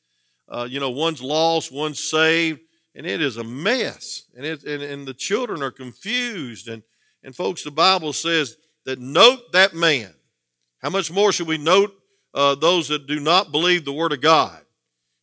[0.48, 2.60] uh, you know, one's lost, one's saved.
[2.94, 4.24] And it is a mess.
[4.36, 6.68] And, it, and, and the children are confused.
[6.68, 6.82] And,
[7.22, 10.12] and folks, the Bible says that note that man.
[10.82, 11.94] How much more should we note
[12.34, 14.60] uh, those that do not believe the word of God?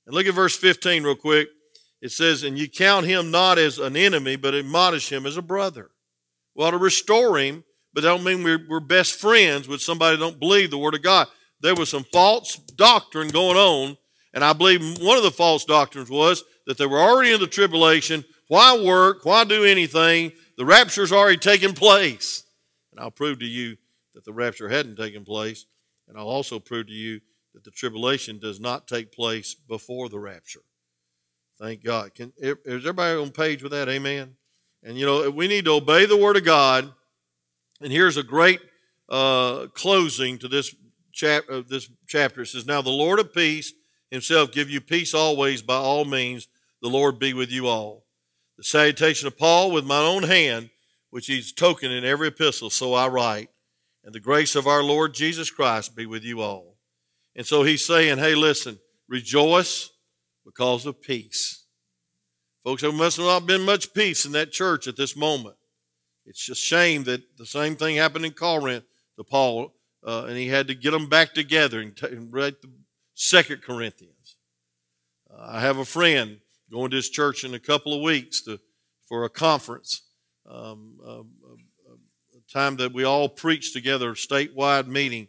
[0.06, 1.50] And look at verse 15 real quick.
[2.02, 5.41] It says, And you count him not as an enemy, but admonish him as a
[5.41, 5.89] brother.
[6.56, 10.22] Well, to restore him, but that don't mean we're, we're best friends with somebody that
[10.22, 11.28] don't believe the word of God.
[11.62, 13.98] There was some false doctrine going on,
[14.34, 17.48] and I believe one of the false doctrines was that they were already in the
[17.48, 18.24] tribulation.
[18.48, 19.26] Why work?
[19.26, 20.32] Why do anything?
[20.58, 22.43] The rapture's already taken place.
[22.97, 23.77] And I'll prove to you
[24.15, 25.67] that the rapture hadn't taken place.
[26.07, 27.21] And I'll also prove to you
[27.53, 30.63] that the tribulation does not take place before the rapture.
[31.60, 32.15] Thank God.
[32.15, 33.88] Can, is everybody on page with that?
[33.88, 34.36] Amen.
[34.83, 36.91] And you know, we need to obey the word of God.
[37.79, 38.62] And here's a great
[39.10, 40.73] uh, closing to this,
[41.12, 42.41] chap- uh, this chapter.
[42.41, 43.73] It says, Now the Lord of peace
[44.10, 46.47] himself give you peace always by all means.
[46.81, 48.05] The Lord be with you all.
[48.57, 50.71] The salutation of Paul with my own hand
[51.10, 53.50] which he's token in every epistle, so I write.
[54.04, 56.78] And the grace of our Lord Jesus Christ be with you all.
[57.36, 59.89] And so he's saying, hey, listen, rejoice
[60.46, 61.65] because of peace.
[62.63, 65.56] Folks, there must not have been much peace in that church at this moment.
[66.26, 68.84] It's just shame that the same thing happened in Corinth
[69.17, 69.74] to Paul,
[70.06, 72.70] uh, and he had to get them back together and, t- and write the
[73.13, 74.38] Second Corinthians.
[75.30, 76.39] Uh, I have a friend
[76.72, 78.60] going to his church in a couple of weeks to,
[79.08, 80.02] for a conference,
[80.47, 81.23] um, a,
[82.51, 85.27] time that we all preach together, a statewide meeting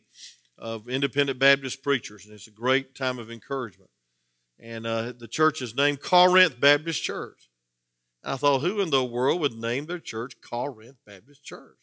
[0.56, 3.90] of independent Baptist preachers, and it's a great time of encouragement.
[4.58, 7.48] And uh, the church is named Corinth Baptist Church.
[8.24, 11.78] I thought, who in the world would name their church Corinth Baptist Church?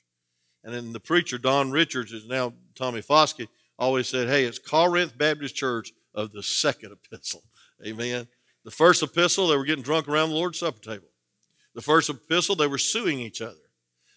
[0.64, 3.48] And then the preacher, Don Richards, is now Tommy Foskey,
[3.80, 7.44] always said, hey, it's Corinth Baptist Church of the second epistle.
[7.86, 8.28] Amen.
[8.64, 11.08] The first epistle, they were getting drunk around the Lord's Supper table.
[11.76, 13.54] The first epistle, they were suing each other.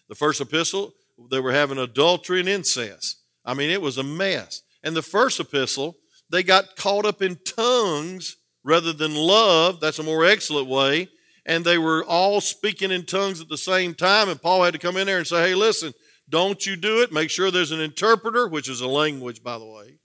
[0.07, 0.93] The first epistle,
[1.29, 3.19] they were having adultery and incest.
[3.45, 4.63] I mean, it was a mess.
[4.83, 5.97] And the first epistle,
[6.31, 9.79] they got caught up in tongues rather than love.
[9.81, 11.09] That's a more excellent way.
[11.45, 14.29] And they were all speaking in tongues at the same time.
[14.29, 15.93] And Paul had to come in there and say, hey, listen,
[16.29, 17.11] don't you do it.
[17.11, 19.97] Make sure there's an interpreter, which is a language, by the way.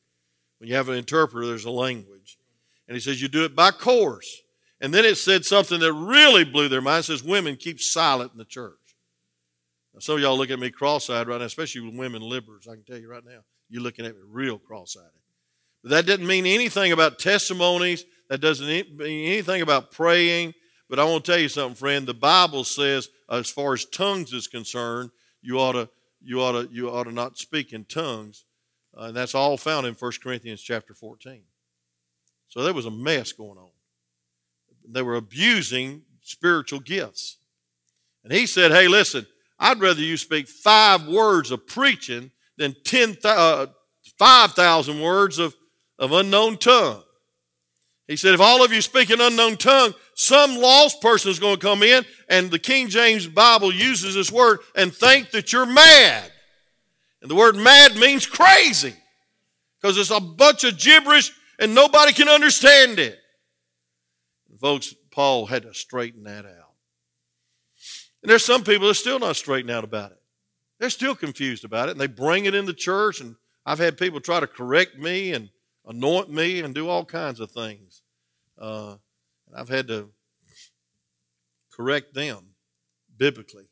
[0.58, 2.38] When you have an interpreter, there's a language.
[2.88, 4.42] And he says, you do it by course.
[4.84, 7.00] And then it said something that really blew their mind.
[7.00, 8.98] It says, women keep silent in the church.
[9.94, 12.68] Now, some of y'all look at me cross-eyed right now, especially with women liberals.
[12.68, 13.38] I can tell you right now,
[13.70, 15.04] you're looking at me real cross-eyed.
[15.82, 18.04] But that didn't mean anything about testimonies.
[18.28, 20.52] That doesn't mean anything about praying.
[20.90, 22.06] But I want to tell you something, friend.
[22.06, 25.88] The Bible says, as far as tongues is concerned, you ought to
[26.22, 28.44] you ought to you ought to not speak in tongues,
[28.94, 31.40] uh, and that's all found in 1 Corinthians chapter 14.
[32.48, 33.70] So there was a mess going on.
[34.86, 37.38] They were abusing spiritual gifts,
[38.22, 39.26] and he said, "Hey, listen,
[39.58, 43.66] I'd rather you speak five words of preaching than 10, uh,
[44.18, 45.54] 5,000 words of,
[45.98, 47.02] of unknown tongue.
[48.06, 51.56] He said, if all of you speak an unknown tongue, some lost person is going
[51.56, 55.66] to come in, and the King James Bible uses this word and think that you're
[55.66, 56.30] mad.
[57.22, 58.94] And the word mad means crazy
[59.80, 63.18] because it's a bunch of gibberish and nobody can understand it.
[64.64, 66.72] Folks, Paul had to straighten that out.
[68.22, 70.22] And there's some people that are still not straightened out about it.
[70.80, 73.20] They're still confused about it, and they bring it in the church.
[73.20, 75.50] And I've had people try to correct me and
[75.84, 78.00] anoint me and do all kinds of things.
[78.58, 78.96] Uh,
[79.54, 80.12] I've had to
[81.70, 82.54] correct them
[83.18, 83.68] biblically.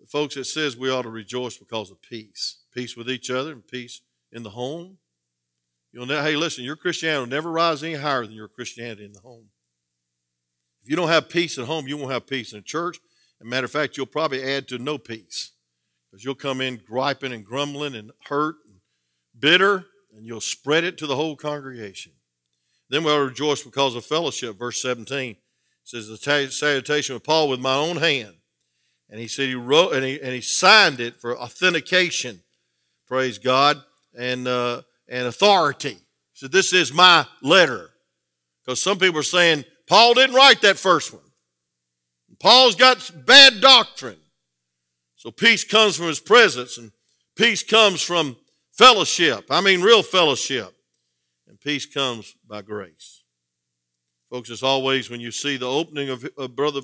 [0.00, 3.52] But folks, it says we ought to rejoice because of peace peace with each other
[3.52, 4.00] and peace
[4.32, 4.96] in the home.
[5.92, 9.12] You'll ne- hey, listen, your Christianity will never rise any higher than your Christianity in
[9.12, 9.50] the home.
[10.84, 12.98] If you don't have peace at home, you won't have peace in church.
[13.40, 15.52] As a matter of fact, you'll probably add to no peace
[16.10, 18.80] because you'll come in griping and grumbling and hurt and
[19.40, 22.12] bitter, and you'll spread it to the whole congregation.
[22.90, 24.58] Then we'll rejoice because of fellowship.
[24.58, 25.36] Verse 17
[25.84, 28.34] says, The salutation of Paul with my own hand.
[29.08, 32.42] And he said he wrote and he, and he signed it for authentication.
[33.08, 33.82] Praise God.
[34.14, 35.94] And, uh, and authority.
[35.94, 37.88] He said, This is my letter.
[38.62, 41.22] Because some people are saying, Paul didn't write that first one.
[42.40, 44.18] Paul's got bad doctrine.
[45.16, 46.92] So peace comes from his presence, and
[47.36, 48.36] peace comes from
[48.72, 49.46] fellowship.
[49.50, 50.74] I mean, real fellowship.
[51.48, 53.22] And peace comes by grace.
[54.30, 56.80] Folks, as always, when you see the opening of, of brother,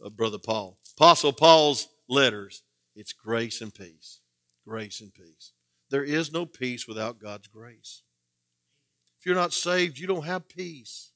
[0.00, 2.62] of brother Paul, Apostle Paul's letters,
[2.96, 4.20] it's grace and peace.
[4.66, 5.52] Grace and peace.
[5.90, 8.02] There is no peace without God's grace.
[9.20, 11.12] If you're not saved, you don't have peace.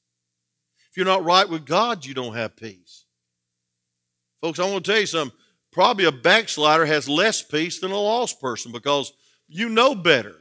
[0.99, 3.05] You're not right with God, you don't have peace.
[4.41, 5.37] Folks, I want to tell you something.
[5.71, 9.13] Probably a backslider has less peace than a lost person because
[9.47, 10.35] you know better.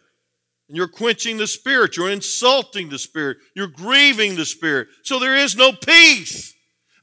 [0.66, 1.96] And you're quenching the Spirit.
[1.96, 3.36] You're insulting the Spirit.
[3.54, 4.88] You're grieving the Spirit.
[5.04, 6.52] So there is no peace.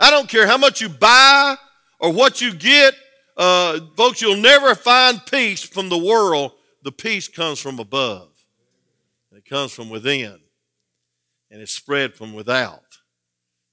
[0.02, 1.56] I don't care how much you buy
[2.02, 2.94] or what you get.
[3.38, 6.52] Uh, folks, you'll never find peace from the world.
[6.84, 8.34] The peace comes from above.
[9.32, 10.42] It comes from within.
[11.50, 12.85] And it's spread from without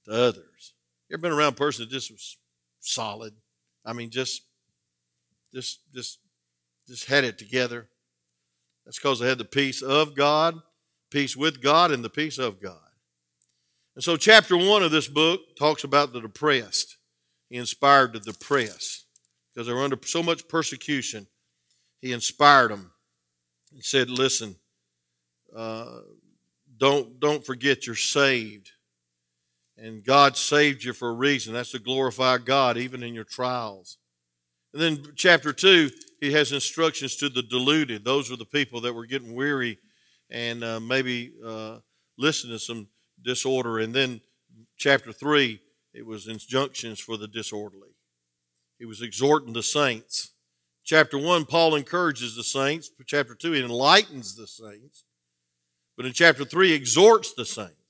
[0.05, 0.73] to others.
[1.09, 2.37] You ever been around a person that just was
[2.79, 3.33] solid?
[3.85, 4.43] I mean, just,
[5.53, 6.19] just, just,
[6.87, 7.87] just had it together.
[8.85, 10.61] That's because they had the peace of God,
[11.09, 12.77] peace with God, and the peace of God.
[13.95, 16.97] And so, chapter one of this book talks about the depressed.
[17.49, 19.05] He inspired the depressed
[19.53, 21.27] because they were under so much persecution.
[22.01, 22.91] He inspired them
[23.71, 24.55] and said, Listen,
[25.55, 25.99] uh,
[26.77, 28.71] don't, don't forget you're saved.
[29.77, 31.53] And God saved you for a reason.
[31.53, 33.97] That's to glorify God, even in your trials.
[34.73, 38.03] And then chapter 2, he has instructions to the deluded.
[38.03, 39.79] Those are the people that were getting weary
[40.29, 41.79] and uh, maybe uh,
[42.17, 42.87] listening to some
[43.21, 43.79] disorder.
[43.79, 44.21] And then
[44.77, 45.59] chapter 3,
[45.93, 47.95] it was injunctions for the disorderly.
[48.79, 50.31] He was exhorting the saints.
[50.83, 52.89] Chapter 1, Paul encourages the saints.
[53.05, 55.05] Chapter 2, he enlightens the saints.
[55.95, 57.82] But in chapter 3, he exhorts the saints.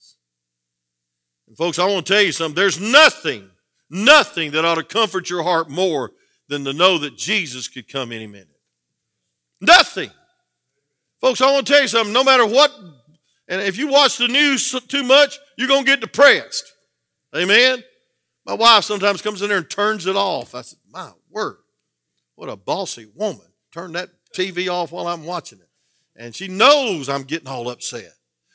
[1.53, 2.55] And folks, I want to tell you something.
[2.55, 3.47] There's nothing,
[3.87, 6.09] nothing that ought to comfort your heart more
[6.47, 8.57] than to know that Jesus could come any minute.
[9.61, 10.09] Nothing.
[11.21, 12.11] Folks, I want to tell you something.
[12.11, 12.71] No matter what,
[13.47, 16.73] and if you watch the news too much, you're going to get depressed.
[17.35, 17.83] Amen?
[18.47, 20.55] My wife sometimes comes in there and turns it off.
[20.55, 21.57] I said, My word,
[22.33, 23.45] what a bossy woman.
[23.71, 25.69] Turn that TV off while I'm watching it.
[26.15, 28.13] And she knows I'm getting all upset.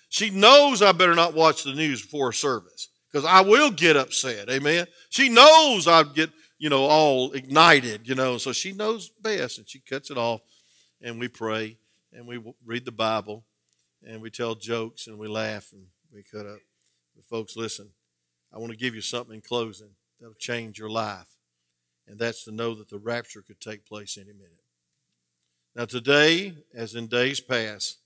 [0.09, 4.49] She knows I better not watch the news before service because I will get upset.
[4.51, 4.87] Amen.
[5.09, 9.69] She knows I get, you know, all ignited, you know, so she knows best and
[9.69, 10.41] she cuts it off
[11.01, 11.79] and we pray
[12.13, 13.45] and we read the Bible
[14.07, 16.59] and we tell jokes and we laugh and we cut up.
[17.15, 17.91] But folks, listen,
[18.53, 19.91] I want to give you something in closing
[20.21, 21.37] that'll change your life,
[22.07, 24.65] and that's to know that the rapture could take place any minute.
[25.77, 27.99] Now, today, as in days past,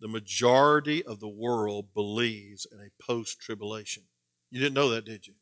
[0.00, 4.04] the majority of the world believes in a post tribulation.
[4.50, 5.34] You didn't know that, did you?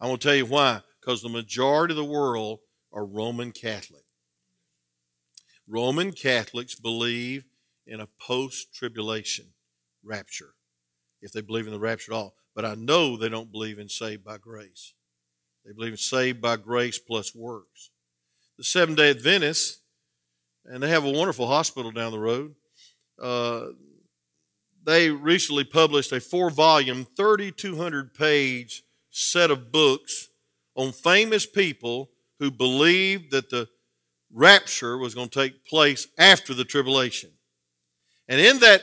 [0.00, 0.82] I'm going to tell you why.
[1.00, 2.60] Because the majority of the world
[2.92, 4.04] are Roman Catholic.
[5.66, 7.44] Roman Catholics believe
[7.86, 9.46] in a post tribulation
[10.02, 10.54] rapture,
[11.20, 12.34] if they believe in the rapture at all.
[12.54, 14.94] But I know they don't believe in saved by grace.
[15.64, 17.90] They believe in saved by grace plus works.
[18.56, 19.80] The Seventh day Adventists,
[20.64, 22.54] and they have a wonderful hospital down the road,
[23.20, 23.66] uh,
[24.88, 30.28] they recently published a four volume, 3,200 page set of books
[30.74, 33.68] on famous people who believed that the
[34.32, 37.28] rapture was going to take place after the tribulation.
[38.28, 38.80] And in that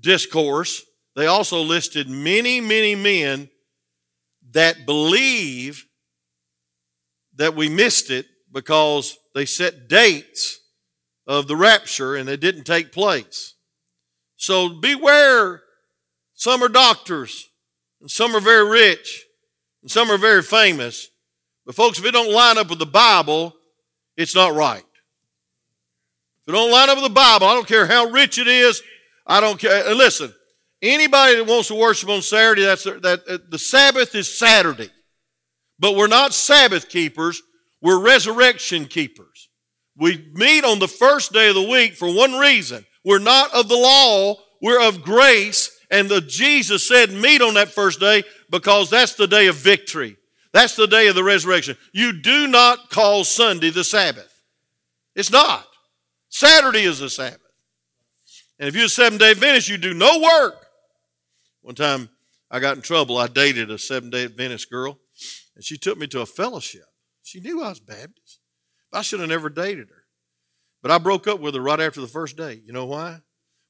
[0.00, 3.50] discourse, they also listed many, many men
[4.50, 5.86] that believe
[7.36, 10.58] that we missed it because they set dates
[11.24, 13.54] of the rapture and it didn't take place.
[14.40, 15.62] So beware.
[16.34, 17.50] Some are doctors,
[18.00, 19.24] and some are very rich,
[19.82, 21.08] and some are very famous.
[21.66, 23.54] But folks, if it don't line up with the Bible,
[24.16, 24.78] it's not right.
[26.42, 28.82] If it don't line up with the Bible, I don't care how rich it is.
[29.26, 29.86] I don't care.
[29.86, 30.32] And listen,
[30.82, 34.88] Anybody that wants to worship on Saturday, that's that uh, the Sabbath is Saturday.
[35.78, 37.42] But we're not Sabbath keepers,
[37.82, 39.48] we're resurrection keepers.
[39.96, 42.86] We meet on the first day of the week for one reason.
[43.04, 45.76] We're not of the law, we're of grace.
[45.90, 50.16] And the Jesus said, meet on that first day because that's the day of victory.
[50.52, 51.76] That's the day of the resurrection.
[51.92, 54.42] You do not call Sunday the Sabbath.
[55.14, 55.66] It's not.
[56.28, 57.40] Saturday is the Sabbath.
[58.58, 60.54] And if you're a seven day Adventist, you do no work.
[61.62, 62.08] One time
[62.50, 63.16] I got in trouble.
[63.16, 64.98] I dated a seven day Adventist girl,
[65.54, 66.84] and she took me to a fellowship.
[67.22, 68.40] She knew I was Baptist.
[68.92, 69.99] I should have never dated her.
[70.82, 72.60] But I broke up with her right after the first day.
[72.64, 73.20] You know why?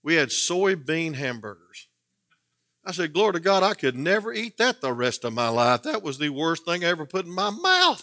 [0.03, 1.89] We had soybean hamburgers.
[2.85, 5.83] I said, Glory to God, I could never eat that the rest of my life.
[5.83, 8.03] That was the worst thing I ever put in my mouth.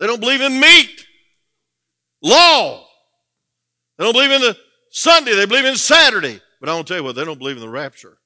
[0.00, 1.06] They don't believe in meat,
[2.22, 2.84] law.
[3.96, 4.56] They don't believe in the
[4.90, 6.40] Sunday, they believe in Saturday.
[6.60, 8.18] But I want to tell you what, they don't believe in the rapture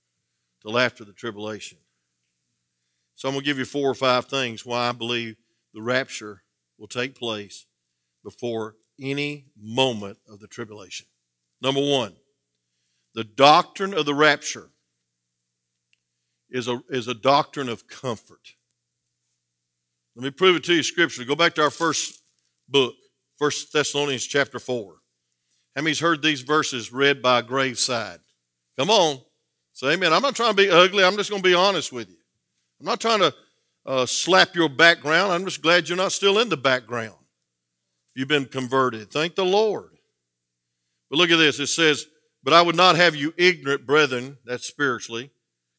[0.62, 1.78] till after the tribulation.
[3.14, 5.36] So I'm going to give you four or five things why I believe
[5.74, 6.42] the rapture
[6.78, 7.66] will take place
[8.22, 11.06] before any moment of the tribulation.
[11.60, 12.14] Number one,
[13.14, 14.68] the doctrine of the rapture
[16.50, 18.54] is a, is a doctrine of comfort.
[20.14, 21.26] Let me prove it to you scripturally.
[21.26, 22.22] Go back to our first
[22.68, 22.94] book,
[23.38, 24.94] First Thessalonians chapter 4.
[25.74, 28.20] How many's heard these verses read by a graveside?
[28.78, 29.20] Come on.
[29.74, 30.14] Say amen.
[30.14, 31.04] I'm not trying to be ugly.
[31.04, 32.16] I'm just going to be honest with you.
[32.80, 33.34] I'm not trying to
[33.84, 35.32] uh, slap your background.
[35.32, 37.16] I'm just glad you're not still in the background.
[38.16, 39.10] You've been converted.
[39.10, 39.90] Thank the Lord.
[41.10, 41.60] But look at this.
[41.60, 42.06] It says,
[42.42, 45.30] But I would not have you ignorant, brethren, that's spiritually,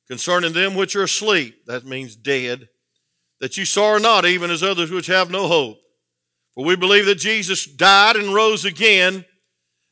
[0.07, 2.69] concerning them which are asleep, that means dead,
[3.41, 5.79] that you sorrow not, even as others which have no hope.
[6.53, 9.25] For we believe that Jesus died and rose again,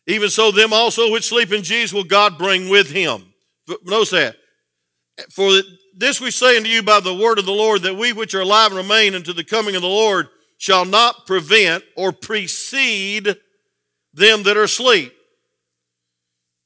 [0.05, 3.33] even so them also which sleep in Jesus will God bring with him.
[3.83, 4.35] Notice that.
[5.31, 5.49] For
[5.97, 8.41] this we say unto you by the word of the Lord, that we which are
[8.41, 10.27] alive and remain unto the coming of the Lord
[10.57, 13.35] shall not prevent or precede
[14.13, 15.13] them that are asleep.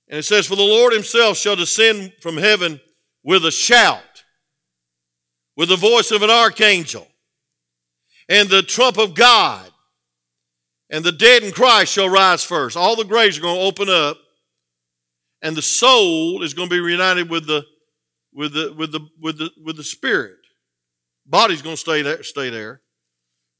[0.07, 2.79] And it says, For the Lord himself shall descend from heaven
[3.23, 4.23] with a shout,
[5.55, 7.07] with the voice of an archangel,
[8.27, 9.71] and the trump of God.
[10.89, 12.75] and the dead in Christ shall rise first.
[12.75, 14.17] All the graves are going to open up,
[15.41, 17.63] and the soul is going to be reunited with the
[18.33, 20.37] with the with the with the with the spirit.
[21.25, 22.81] Body's going to stay there, stay there.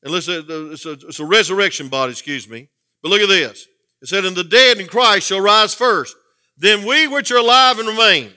[0.04, 2.70] And listen, it's a, it's a resurrection body, excuse me.
[3.02, 3.68] But look at this.
[4.02, 6.16] It said, And the dead in Christ shall rise first.
[6.58, 8.32] Then we which are alive and remain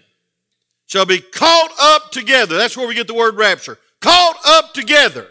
[0.86, 2.56] shall be caught up together.
[2.56, 3.78] That's where we get the word rapture.
[4.00, 5.26] Caught up together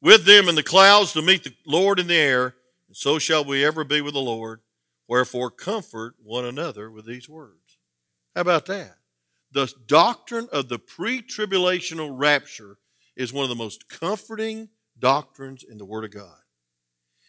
[0.00, 2.54] with them in the clouds to meet the Lord in the air,
[2.86, 4.60] and so shall we ever be with the Lord.
[5.08, 7.78] Wherefore, comfort one another with these words.
[8.34, 8.96] How about that?
[9.50, 12.76] The doctrine of the pre tribulational rapture
[13.18, 16.38] is one of the most comforting doctrines in the Word of God.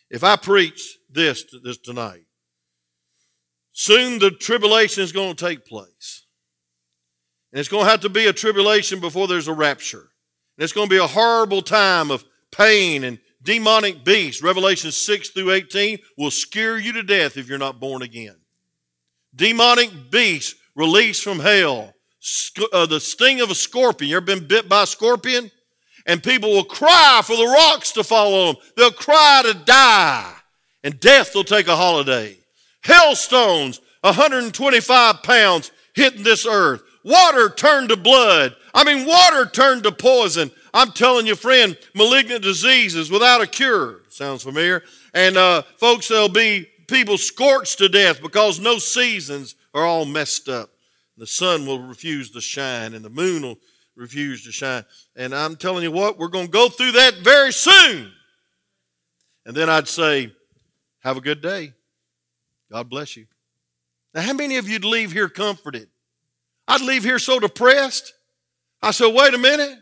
[0.10, 2.24] If I preach this, this tonight,
[3.72, 6.26] soon the tribulation is going to take place.
[7.52, 10.12] And it's going to have to be a tribulation before there's a rapture.
[10.58, 14.44] And it's going to be a horrible time of pain and demonic beasts.
[14.44, 18.36] Revelation 6 through 18 will scare you to death if you're not born again.
[19.36, 21.94] Demonic beasts released from hell.
[22.74, 24.10] Uh, the sting of a scorpion.
[24.10, 25.50] You ever been bit by a scorpion?
[26.10, 28.64] And people will cry for the rocks to fall on them.
[28.76, 30.34] They'll cry to die.
[30.84, 32.36] And death will take a holiday.
[32.82, 36.82] Hailstones, 125 pounds, hitting this earth.
[37.04, 38.56] Water turned to blood.
[38.74, 40.50] I mean, water turned to poison.
[40.74, 44.00] I'm telling you, friend, malignant diseases without a cure.
[44.10, 44.82] Sounds familiar?
[45.14, 50.50] And uh, folks, there'll be people scorched to death because no seasons are all messed
[50.50, 50.72] up.
[51.20, 53.60] The sun will refuse to shine, and the moon will
[54.00, 54.86] refuse to shine.
[55.16, 58.12] And I'm telling you what, we're going to go through that very soon.
[59.46, 60.32] And then I'd say,
[61.00, 61.74] Have a good day.
[62.72, 63.26] God bless you.
[64.14, 65.90] Now, how many of you'd leave here comforted?
[66.68, 68.14] I'd leave here so depressed.
[68.82, 69.78] I said, Wait a minute.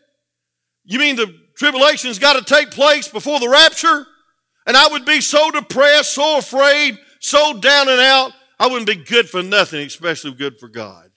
[0.84, 4.06] You mean the tribulation's got to take place before the rapture?
[4.66, 8.96] And I would be so depressed, so afraid, so down and out, I wouldn't be
[8.96, 11.10] good for nothing, especially good for God.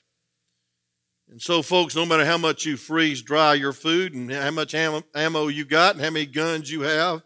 [1.30, 4.74] And so, folks, no matter how much you freeze dry your food and how much
[4.74, 7.22] ammo you got and how many guns you have,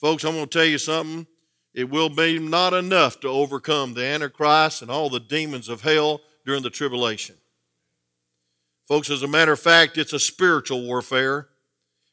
[0.00, 1.28] folks, I'm going to tell you something.
[1.72, 6.20] It will be not enough to overcome the Antichrist and all the demons of hell
[6.44, 7.36] during the tribulation.
[8.88, 11.46] Folks, as a matter of fact, it's a spiritual warfare.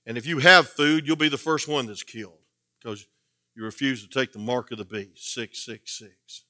[0.05, 2.37] And if you have food, you'll be the first one that's killed
[2.79, 3.07] because
[3.55, 6.43] you refuse to take the mark of the beast 666.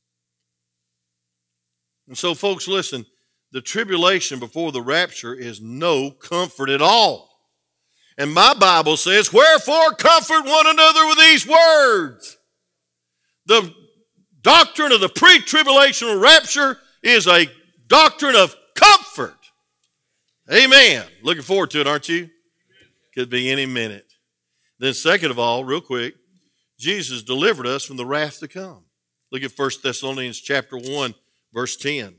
[2.10, 3.06] And so, folks, listen
[3.52, 7.30] the tribulation before the rapture is no comfort at all.
[8.18, 12.38] And my Bible says, Wherefore comfort one another with these words.
[13.46, 13.74] The
[14.42, 17.48] doctrine of the pre tribulational rapture is a
[17.88, 19.36] doctrine of comfort.
[20.52, 21.06] Amen.
[21.24, 22.30] Looking forward to it, aren't you?
[23.14, 24.06] Could be any minute.
[24.80, 26.16] Then, second of all, real quick,
[26.80, 28.86] Jesus delivered us from the wrath to come.
[29.32, 31.16] Look at 1 Thessalonians chapter 1,
[31.54, 32.16] verse 10.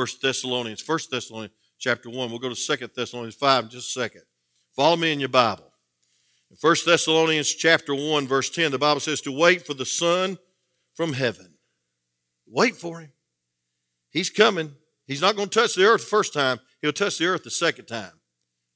[0.00, 2.30] 1 Thessalonians, 1 Thessalonians chapter 1.
[2.30, 4.22] We'll go to 2 Thessalonians 5 in just a second.
[4.74, 5.70] Follow me in your Bible.
[6.50, 10.38] In 1 Thessalonians chapter 1, verse 10, the Bible says to wait for the Son
[10.94, 11.52] from heaven.
[12.48, 13.12] Wait for him.
[14.08, 14.74] He's coming.
[15.06, 16.60] He's not going to touch the earth the first time.
[16.80, 18.12] He'll touch the earth the second time.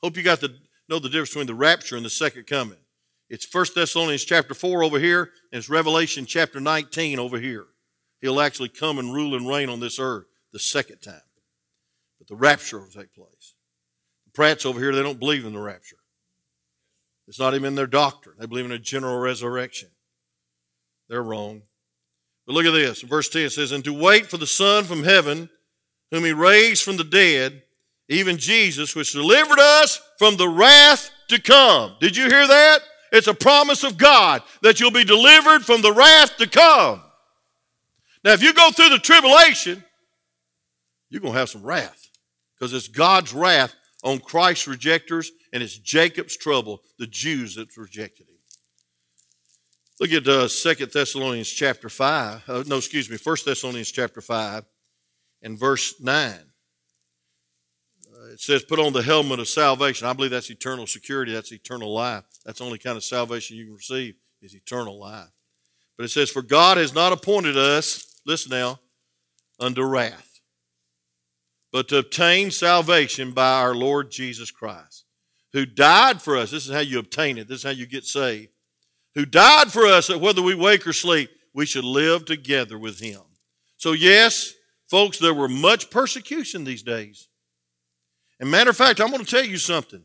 [0.02, 0.52] Hope you got to
[0.90, 2.76] know the difference between the rapture and the second coming.
[3.30, 7.64] It's 1 Thessalonians chapter 4 over here, and it's Revelation chapter 19 over here.
[8.20, 11.20] He'll actually come and rule and reign on this earth the second time.
[12.18, 13.55] But the rapture will take place.
[14.24, 15.96] The Pratts over here, they don't believe in the rapture.
[17.26, 18.36] It's not even in their doctrine.
[18.38, 19.88] They believe in a general resurrection.
[21.09, 21.62] They're wrong.
[22.46, 23.02] But look at this.
[23.02, 25.50] verse 10 says, And to wait for the Son from heaven,
[26.12, 27.62] whom he raised from the dead,
[28.09, 31.96] even Jesus, which delivered us from the wrath to come.
[32.00, 32.78] Did you hear that?
[33.11, 37.02] It's a promise of God that you'll be delivered from the wrath to come.
[38.22, 39.82] Now, if you go through the tribulation,
[41.14, 42.08] you're going to have some wrath
[42.58, 48.28] because it's God's wrath on Christ's rejectors and it's Jacob's trouble, the Jews that rejected
[48.28, 48.34] him.
[50.00, 52.42] Look at uh, 2 Thessalonians chapter 5.
[52.48, 54.64] Uh, no, excuse me, 1 Thessalonians chapter 5
[55.42, 56.34] and verse 9
[58.32, 60.08] it says, put on the helmet of salvation.
[60.08, 61.32] I believe that's eternal security.
[61.32, 62.24] That's eternal life.
[62.44, 65.30] That's the only kind of salvation you can receive is eternal life.
[65.96, 68.80] But it says, for God has not appointed us, listen now,
[69.60, 70.34] under wrath,
[71.74, 75.06] but to obtain salvation by our Lord Jesus Christ,
[75.52, 76.52] who died for us.
[76.52, 77.48] This is how you obtain it.
[77.48, 78.52] This is how you get saved.
[79.16, 83.00] Who died for us that whether we wake or sleep, we should live together with
[83.00, 83.22] him.
[83.76, 84.54] So, yes,
[84.88, 87.28] folks, there were much persecution these days.
[88.38, 90.04] And matter of fact, I'm going to tell you something.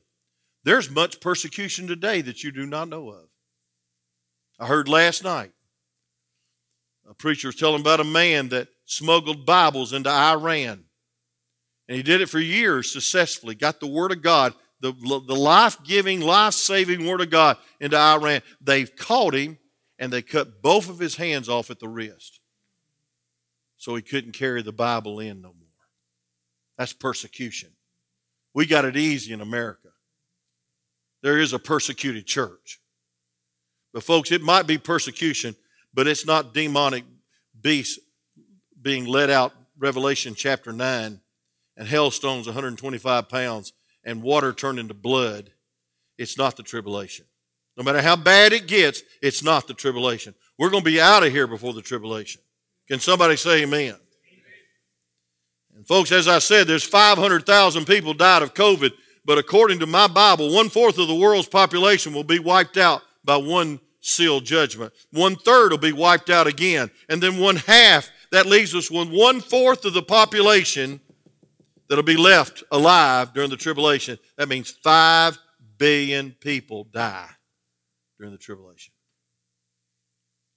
[0.63, 3.25] There's much persecution today that you do not know of.
[4.59, 5.51] I heard last night
[7.07, 10.85] a preacher was telling about a man that smuggled Bibles into Iran.
[11.89, 15.83] And he did it for years successfully, got the Word of God, the, the life
[15.83, 18.43] giving, life saving Word of God into Iran.
[18.61, 19.57] They've caught him
[19.97, 22.39] and they cut both of his hands off at the wrist.
[23.77, 25.67] So he couldn't carry the Bible in no more.
[26.77, 27.71] That's persecution.
[28.53, 29.89] We got it easy in America.
[31.23, 32.79] There is a persecuted church.
[33.93, 35.55] But, folks, it might be persecution,
[35.91, 37.03] but it's not demonic
[37.59, 37.97] beasts
[38.79, 41.19] being let out, Revelation chapter 9,
[41.79, 43.73] and hailstones 125 pounds,
[44.03, 45.49] and water turned into blood.
[46.17, 47.25] It's not the tribulation.
[47.77, 50.35] No matter how bad it gets, it's not the tribulation.
[50.57, 52.41] We're going to be out of here before the tribulation.
[52.89, 53.95] Can somebody say amen?
[55.73, 58.91] And folks, as I said, there's 500,000 people died of COVID,
[59.23, 63.01] but according to my Bible, one fourth of the world's population will be wiped out
[63.23, 64.91] by one seal judgment.
[65.11, 66.91] One third will be wiped out again.
[67.07, 70.99] And then one half, that leaves us with one fourth of the population
[71.89, 74.17] that'll be left alive during the tribulation.
[74.37, 75.37] That means five
[75.77, 77.29] billion people die
[78.17, 78.93] during the tribulation.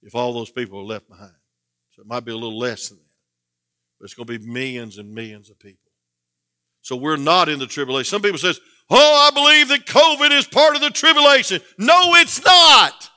[0.03, 1.33] If all those people are left behind.
[1.91, 3.05] So it might be a little less than that.
[3.99, 5.79] But it's going to be millions and millions of people.
[6.81, 8.09] So we're not in the tribulation.
[8.09, 8.59] Some people says,
[8.89, 13.09] "Oh, I believe that COVID is part of the tribulation." No, it's not.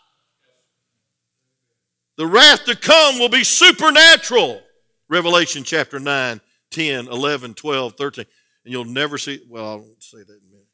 [2.17, 4.63] The wrath to come will be supernatural.
[5.09, 6.41] Revelation chapter 9,
[6.71, 8.25] 10, 11, 12, 13.
[8.65, 10.67] And you'll never see, well, I won't say that in a minute.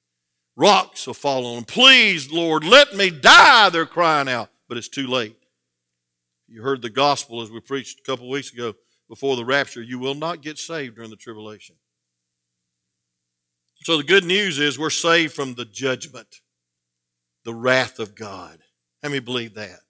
[0.57, 1.65] Rocks will fall on them.
[1.65, 4.51] Please, Lord, let me die, they're crying out.
[4.69, 5.37] But it's too late.
[6.49, 8.75] You heard the gospel as we preached a couple weeks ago
[9.09, 9.83] before the rapture.
[9.83, 11.77] You will not get saved during the tribulation.
[13.85, 16.37] So the good news is we're saved from the judgment,
[17.45, 18.61] the wrath of God.
[19.03, 19.81] How many believe that?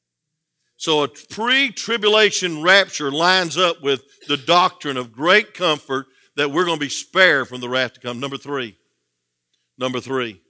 [0.83, 6.65] So a pre tribulation rapture lines up with the doctrine of great comfort that we're
[6.65, 8.19] going to be spared from the wrath to come.
[8.19, 8.77] Number three.
[9.79, 10.43] Number three.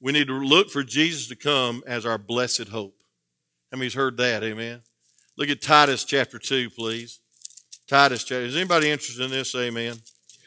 [0.00, 2.94] We need to look for Jesus to come as our blessed hope.
[3.70, 4.42] How many's heard that?
[4.42, 4.80] Amen.
[5.36, 7.20] Look at Titus chapter 2, please.
[7.86, 8.46] Titus chapter.
[8.46, 9.54] Is anybody interested in this?
[9.54, 9.96] Amen.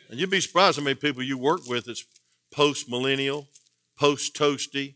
[0.09, 2.03] And you'd be surprised how many people you work with that's
[2.51, 3.47] post millennial,
[3.95, 4.95] post toasty,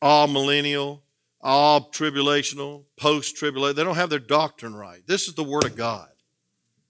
[0.00, 1.03] all millennial,
[1.44, 3.76] all tribulational, post tribulation.
[3.76, 5.06] They don't have their doctrine right.
[5.06, 6.08] This is the Word of God.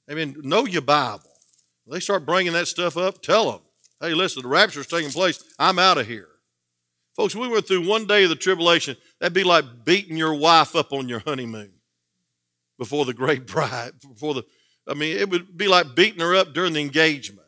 [0.08, 1.30] I mean, know your Bible.
[1.86, 3.60] They start bringing that stuff up, tell them,
[4.00, 5.42] hey, listen, the rapture's taking place.
[5.58, 6.28] I'm out of here.
[7.14, 8.96] Folks, we went through one day of the tribulation.
[9.20, 11.72] That'd be like beating your wife up on your honeymoon
[12.78, 14.44] before the great bride, before the,
[14.88, 17.40] I mean, it would be like beating her up during the engagement.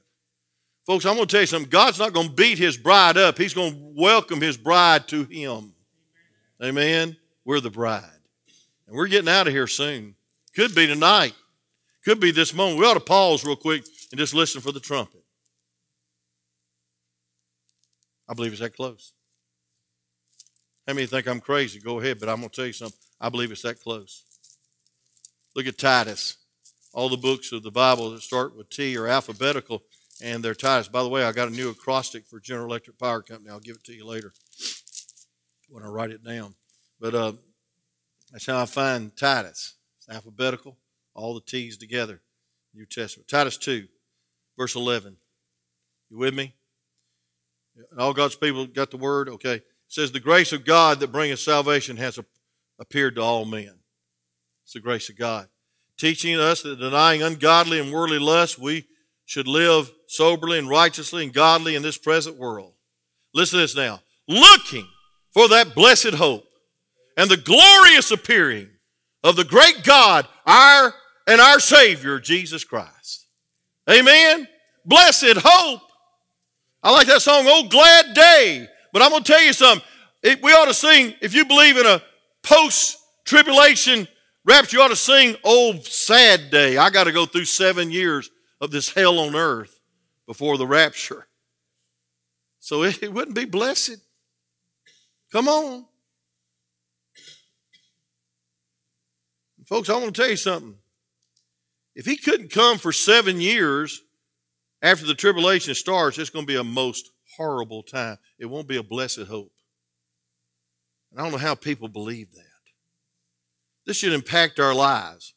[0.86, 1.70] Folks, I'm going to tell you something.
[1.70, 3.38] God's not going to beat his bride up.
[3.38, 5.72] He's going to welcome his bride to him.
[6.62, 7.16] Amen.
[7.44, 8.04] We're the bride.
[8.86, 10.14] And we're getting out of here soon.
[10.54, 11.34] Could be tonight.
[12.04, 12.78] Could be this moment.
[12.78, 15.22] We ought to pause real quick and just listen for the trumpet.
[18.28, 19.12] I believe it's that close.
[20.86, 21.80] How many think I'm crazy?
[21.80, 22.98] Go ahead, but I'm going to tell you something.
[23.20, 24.24] I believe it's that close.
[25.54, 26.36] Look at Titus.
[26.92, 29.82] All the books of the Bible that start with T are alphabetical,
[30.22, 30.88] and they're Titus.
[30.88, 33.50] By the way, I got a new acrostic for General Electric Power Company.
[33.50, 34.32] I'll give it to you later
[35.68, 36.54] when I write it down.
[37.00, 37.32] But uh,
[38.32, 39.74] that's how I find Titus.
[39.98, 40.76] It's alphabetical,
[41.14, 42.20] all the T's together.
[42.76, 43.28] New Testament.
[43.28, 43.86] Titus 2,
[44.58, 45.16] verse 11.
[46.10, 46.54] You with me?
[47.98, 49.28] All God's people got the word?
[49.28, 49.54] Okay.
[49.54, 52.18] It says, The grace of God that bringeth salvation has
[52.78, 53.72] appeared to all men.
[54.64, 55.48] It's the grace of God.
[55.98, 58.86] Teaching us that denying ungodly and worldly lust, we
[59.24, 62.74] should live soberly and righteously and godly in this present world.
[63.32, 64.00] Listen to this now.
[64.28, 64.86] Looking
[65.36, 66.48] for that blessed hope
[67.18, 68.70] and the glorious appearing
[69.22, 70.94] of the great God, our
[71.26, 73.26] and our Savior, Jesus Christ.
[73.90, 74.48] Amen.
[74.86, 75.82] Blessed hope.
[76.82, 78.66] I like that song, Oh Glad Day.
[78.94, 79.86] But I'm going to tell you something.
[80.22, 82.00] It, we ought to sing, if you believe in a
[82.42, 84.08] post tribulation
[84.46, 86.78] rapture, you ought to sing, Oh Sad Day.
[86.78, 89.80] I got to go through seven years of this hell on earth
[90.26, 91.26] before the rapture.
[92.58, 93.98] So it, it wouldn't be blessed.
[95.36, 95.84] Come on.
[99.66, 100.76] Folks, I want to tell you something.
[101.94, 104.00] If he couldn't come for seven years
[104.80, 108.16] after the tribulation starts, it's going to be a most horrible time.
[108.38, 109.52] It won't be a blessed hope.
[111.10, 112.44] And I don't know how people believe that.
[113.84, 115.34] This should impact our lives.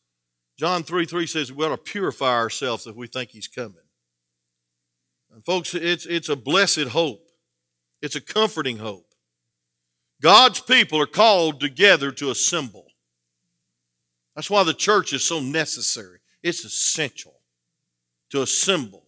[0.58, 3.76] John 3 3 says we ought to purify ourselves if we think he's coming.
[5.34, 7.28] And folks, it's, it's a blessed hope.
[8.02, 9.09] It's a comforting hope.
[10.22, 12.86] God's people are called together to assemble.
[14.36, 16.20] That's why the church is so necessary.
[16.44, 17.36] It's essential
[18.30, 19.06] to assemble,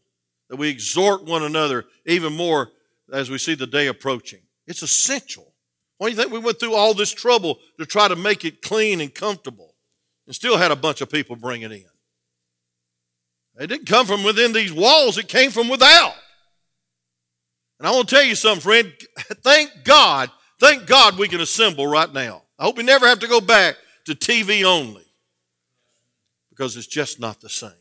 [0.49, 2.71] that we exhort one another even more
[3.13, 4.39] as we see the day approaching.
[4.67, 5.53] It's essential.
[5.97, 8.61] Why do you think we went through all this trouble to try to make it
[8.61, 9.75] clean and comfortable
[10.25, 11.85] and still had a bunch of people bring it in?
[13.59, 16.15] It didn't come from within these walls, it came from without.
[17.79, 18.93] And I want to tell you something, friend.
[19.43, 20.31] Thank God,
[20.61, 22.43] thank God we can assemble right now.
[22.57, 25.05] I hope we never have to go back to TV only
[26.49, 27.71] because it's just not the same.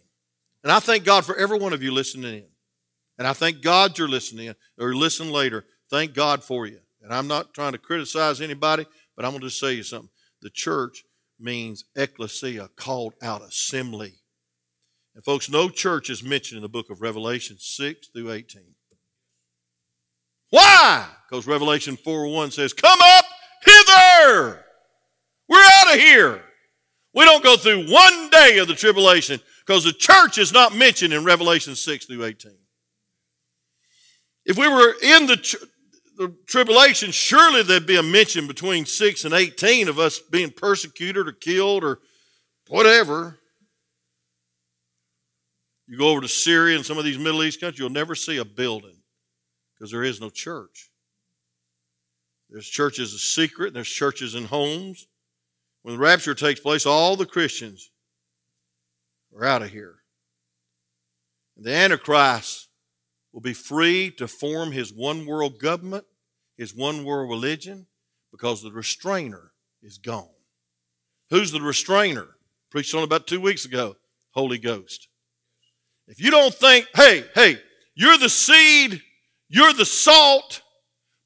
[0.64, 2.48] And I thank God for every one of you listening in.
[3.18, 5.66] And I thank God you're listening in or listen later.
[5.90, 6.78] Thank God for you.
[7.02, 10.10] And I'm not trying to criticize anybody, but I'm going to just say you something.
[10.40, 11.04] The church
[11.38, 14.14] means ecclesia, called out assembly.
[15.14, 18.69] And folks, no church is mentioned in the book of Revelation 6 through 18.
[20.50, 21.06] Why?
[21.28, 23.24] Because Revelation 4 1 says, Come up
[23.64, 24.64] hither.
[25.48, 26.42] We're out of here.
[27.14, 31.12] We don't go through one day of the tribulation because the church is not mentioned
[31.12, 32.52] in Revelation 6 through 18.
[34.46, 35.58] If we were in the,
[36.16, 41.26] the tribulation, surely there'd be a mention between 6 and 18 of us being persecuted
[41.26, 41.98] or killed or
[42.68, 43.38] whatever.
[45.88, 48.36] You go over to Syria and some of these Middle East countries, you'll never see
[48.36, 48.99] a building
[49.80, 50.90] because there is no church.
[52.50, 55.06] There's churches of secret, there's churches in homes.
[55.82, 57.90] When the rapture takes place, all the Christians
[59.34, 60.00] are out of here.
[61.56, 62.68] And the Antichrist
[63.32, 66.04] will be free to form his one world government,
[66.58, 67.86] his one world religion,
[68.30, 69.52] because the restrainer
[69.82, 70.28] is gone.
[71.30, 72.36] Who's the restrainer?
[72.70, 73.96] Preached on about two weeks ago
[74.32, 75.08] Holy Ghost.
[76.06, 77.56] If you don't think, hey, hey,
[77.94, 79.00] you're the seed
[79.50, 80.62] you're the salt.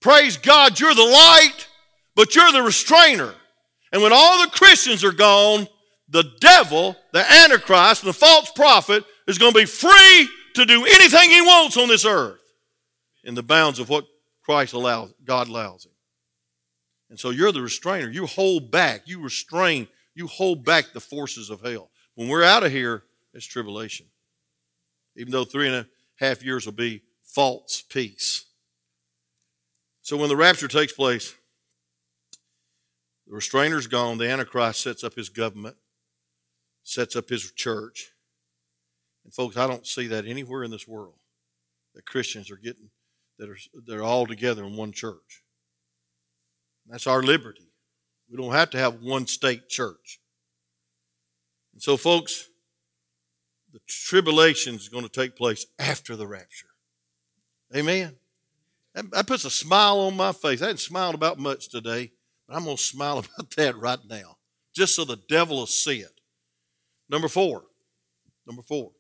[0.01, 1.69] Praise God, you're the light,
[2.17, 3.33] but you're the restrainer.
[3.93, 5.69] And when all the Christians are gone,
[6.09, 10.85] the devil, the Antichrist, and the false prophet is going to be free to do
[10.85, 12.41] anything he wants on this earth
[13.23, 14.07] in the bounds of what
[14.43, 15.93] Christ allows, God allows him.
[17.11, 18.11] And so you're the restrainer.
[18.11, 21.91] You hold back, you restrain, you hold back the forces of hell.
[22.15, 24.07] When we're out of here, it's tribulation.
[25.17, 27.03] Even though three and a half years will be
[27.35, 28.47] false peace.
[30.03, 31.35] So when the rapture takes place,
[33.27, 35.77] the restrainer's gone, the Antichrist sets up his government,
[36.83, 38.11] sets up his church.
[39.25, 41.15] And folks, I don't see that anywhere in this world
[41.95, 42.91] that Christians are getting
[43.39, 43.57] that are
[43.87, 45.43] they're all together in one church.
[46.87, 47.73] That's our liberty.
[48.31, 50.21] We don't have to have one state church.
[51.73, 52.49] And so, folks,
[53.73, 56.74] the tribulation is going to take place after the rapture.
[57.75, 58.15] Amen.
[58.95, 60.63] That, puts a smile on my face.
[60.63, 62.13] I hadn't smiled about much today,
[62.47, 64.37] but I'm going to smile about that right now,
[64.75, 66.21] just so the devil will see it.
[67.09, 67.65] Number four.
[68.47, 68.93] Number four.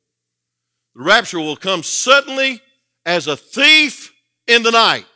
[0.94, 2.60] The rapture will come suddenly
[3.04, 4.12] as a thief
[4.46, 5.06] in the night.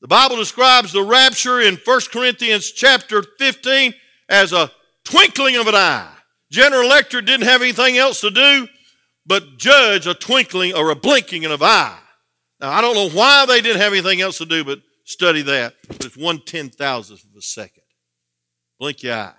[0.00, 3.94] The Bible describes the rapture in 1 Corinthians chapter 15
[4.28, 4.70] as a
[5.04, 6.10] twinkling of an eye.
[6.50, 8.68] General Electric didn't have anything else to do
[9.26, 11.98] but judge a twinkling or a blinking of an eye.
[12.64, 15.74] Now, I don't know why they didn't have anything else to do but study that,
[15.86, 17.82] but it's one ten thousandth of a second.
[18.80, 19.34] Blink your eye.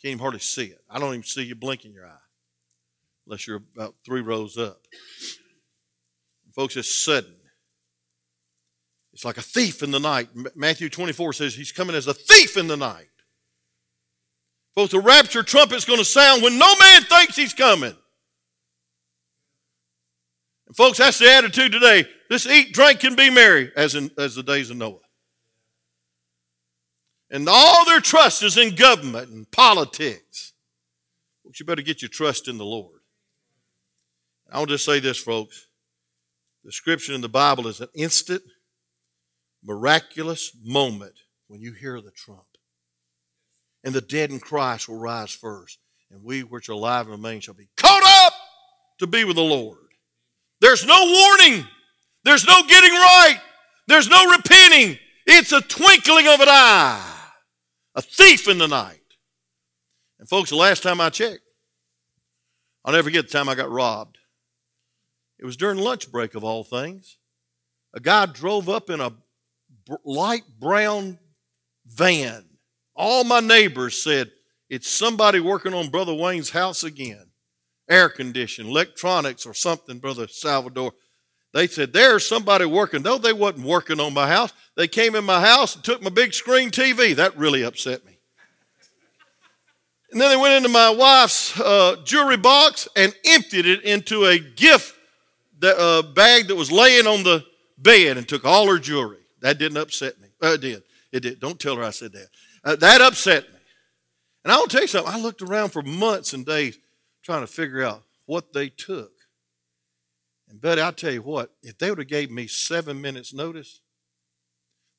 [0.00, 0.78] Can't even hardly see it.
[0.88, 2.26] I don't even see you blinking your eye
[3.26, 4.78] unless you're about three rows up.
[6.54, 7.36] Folks, it's sudden.
[9.12, 10.30] It's like a thief in the night.
[10.54, 13.10] Matthew 24 says he's coming as a thief in the night.
[14.74, 17.94] Folks, the rapture trumpet's going to sound when no man thinks he's coming.
[20.66, 22.06] And folks, that's the attitude today.
[22.28, 24.98] Let's eat, drink, and be merry, as in as the days of Noah.
[27.30, 30.52] And all their trust is in government and politics.
[31.44, 33.00] Folks, you better get your trust in the Lord.
[34.52, 35.66] I'll just say this, folks.
[36.64, 38.42] The scripture in the Bible is an instant,
[39.62, 41.14] miraculous moment
[41.48, 42.42] when you hear the trump.
[43.84, 45.78] And the dead in Christ will rise first,
[46.10, 48.32] and we which are alive and remain shall be caught up
[48.98, 49.85] to be with the Lord.
[50.60, 51.66] There's no warning.
[52.24, 53.38] There's no getting right.
[53.86, 54.98] There's no repenting.
[55.26, 57.12] It's a twinkling of an eye.
[57.94, 59.00] A thief in the night.
[60.18, 61.42] And folks, the last time I checked,
[62.84, 64.18] I'll never forget the time I got robbed.
[65.38, 67.18] It was during lunch break of all things.
[67.94, 69.12] A guy drove up in a
[70.04, 71.18] light brown
[71.86, 72.44] van.
[72.94, 74.30] All my neighbors said,
[74.70, 77.30] It's somebody working on Brother Wayne's house again
[77.88, 80.92] air conditioning, electronics, or something, Brother Salvador.
[81.52, 83.02] They said, There's somebody working.
[83.02, 84.52] No, they wasn't working on my house.
[84.76, 87.14] They came in my house and took my big screen TV.
[87.14, 88.18] That really upset me.
[90.12, 94.38] And then they went into my wife's uh, jewelry box and emptied it into a
[94.38, 94.94] gift
[95.60, 97.44] that, uh, bag that was laying on the
[97.78, 99.18] bed and took all her jewelry.
[99.40, 100.28] That didn't upset me.
[100.42, 100.82] Uh, it did.
[101.12, 101.40] It did.
[101.40, 102.28] Don't tell her I said that.
[102.64, 103.58] Uh, that upset me.
[104.44, 105.12] And I will tell you something.
[105.12, 106.78] I looked around for months and days
[107.26, 109.10] trying to figure out what they took.
[110.48, 113.80] And buddy, I'll tell you what, if they would have gave me seven minutes notice,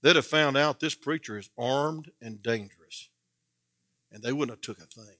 [0.03, 3.09] they'd have found out this preacher is armed and dangerous.
[4.11, 5.15] And they wouldn't have took a thing.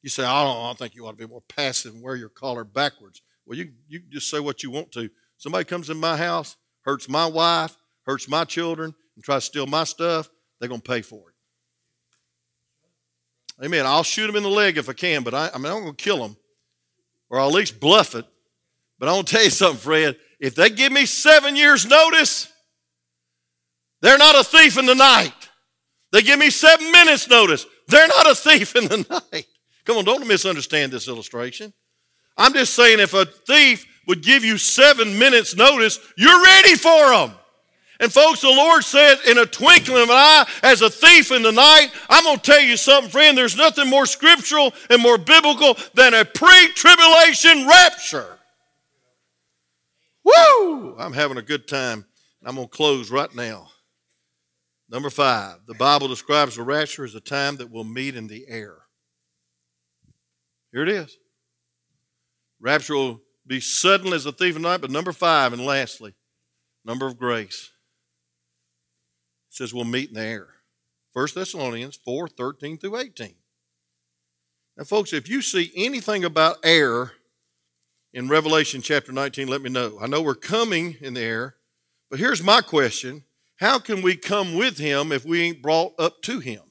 [0.00, 2.28] You say, I don't, I think you ought to be more passive and wear your
[2.28, 3.20] collar backwards.
[3.44, 5.10] Well, you, you just say what you want to.
[5.38, 7.76] Somebody comes in my house, hurts my wife,
[8.06, 10.30] hurts my children, and tries to steal my stuff,
[10.60, 11.29] they're going to pay for it.
[13.62, 13.84] Amen.
[13.84, 15.94] I'll shoot them in the leg if I can, but I, I mean, I'm going
[15.94, 16.36] to kill them,
[17.28, 18.24] or I'll at least bluff it.
[18.98, 20.16] But I'm going to tell you something, Fred.
[20.38, 22.50] If they give me seven years' notice,
[24.00, 25.32] they're not a thief in the night.
[26.12, 27.66] They give me seven minutes' notice.
[27.88, 29.46] They're not a thief in the night.
[29.84, 31.72] Come on, don't misunderstand this illustration.
[32.36, 37.10] I'm just saying if a thief would give you seven minutes' notice, you're ready for
[37.10, 37.32] them.
[38.00, 41.42] And folks, the Lord said, in a twinkling of an eye, as a thief in
[41.42, 43.36] the night, I'm going to tell you something, friend.
[43.36, 48.38] There's nothing more scriptural and more biblical than a pre tribulation rapture.
[50.24, 50.96] Woo!
[50.98, 52.06] I'm having a good time.
[52.42, 53.68] I'm going to close right now.
[54.88, 58.46] Number five, the Bible describes the rapture as a time that we'll meet in the
[58.48, 58.76] air.
[60.72, 61.16] Here it is.
[62.60, 66.14] Rapture will be sudden as a thief in the night, but number five, and lastly,
[66.84, 67.70] number of grace.
[69.60, 70.48] Says we'll meet in the air.
[71.12, 73.34] 1 Thessalonians 4 13 through 18.
[74.78, 77.12] Now, folks, if you see anything about air
[78.14, 79.98] in Revelation chapter 19, let me know.
[80.00, 81.56] I know we're coming in the air,
[82.08, 83.24] but here's my question
[83.56, 86.62] How can we come with him if we ain't brought up to him?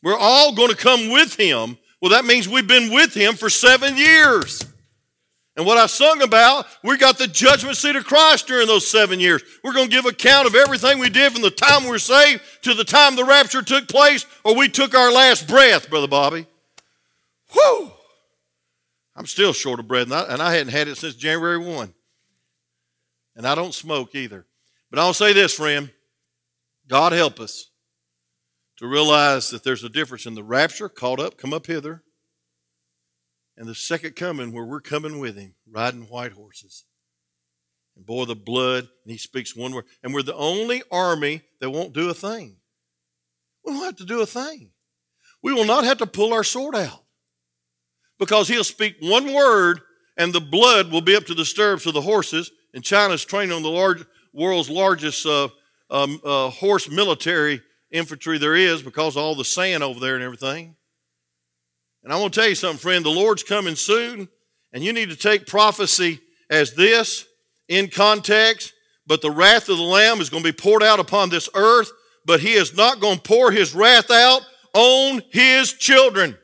[0.00, 1.76] We're all going to come with him.
[2.00, 4.64] Well, that means we've been with him for seven years.
[5.58, 9.18] And what I sung about, we got the judgment seat of Christ during those seven
[9.18, 9.42] years.
[9.64, 12.42] We're going to give account of everything we did from the time we were saved
[12.62, 16.46] to the time the rapture took place or we took our last breath, Brother Bobby.
[17.50, 17.90] Whew!
[19.16, 21.92] I'm still short of breath, and I, and I hadn't had it since January 1.
[23.34, 24.46] And I don't smoke either.
[24.90, 25.90] But I'll say this, friend
[26.86, 27.68] God help us
[28.76, 32.04] to realize that there's a difference in the rapture, caught up, come up hither,
[33.58, 36.84] and the second coming where we're coming with him, riding white horses.
[37.96, 39.84] And boy, the blood, and he speaks one word.
[40.02, 42.58] And we're the only army that won't do a thing.
[43.64, 44.70] We don't have to do a thing.
[45.42, 47.02] We will not have to pull our sword out
[48.20, 49.80] because he'll speak one word
[50.16, 52.52] and the blood will be up to the stirrups of the horses.
[52.74, 55.48] And China's training on the large, world's largest uh,
[55.90, 60.76] um, uh, horse military infantry there is because all the sand over there and everything.
[62.08, 63.04] And I want to tell you something, friend.
[63.04, 64.30] The Lord's coming soon,
[64.72, 67.26] and you need to take prophecy as this
[67.68, 68.72] in context.
[69.06, 71.90] But the wrath of the Lamb is going to be poured out upon this earth,
[72.24, 74.40] but He is not going to pour His wrath out
[74.72, 76.38] on His children.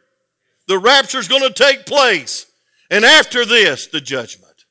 [0.69, 2.45] The rapture is going to take place.
[2.91, 4.67] And after this, the judgment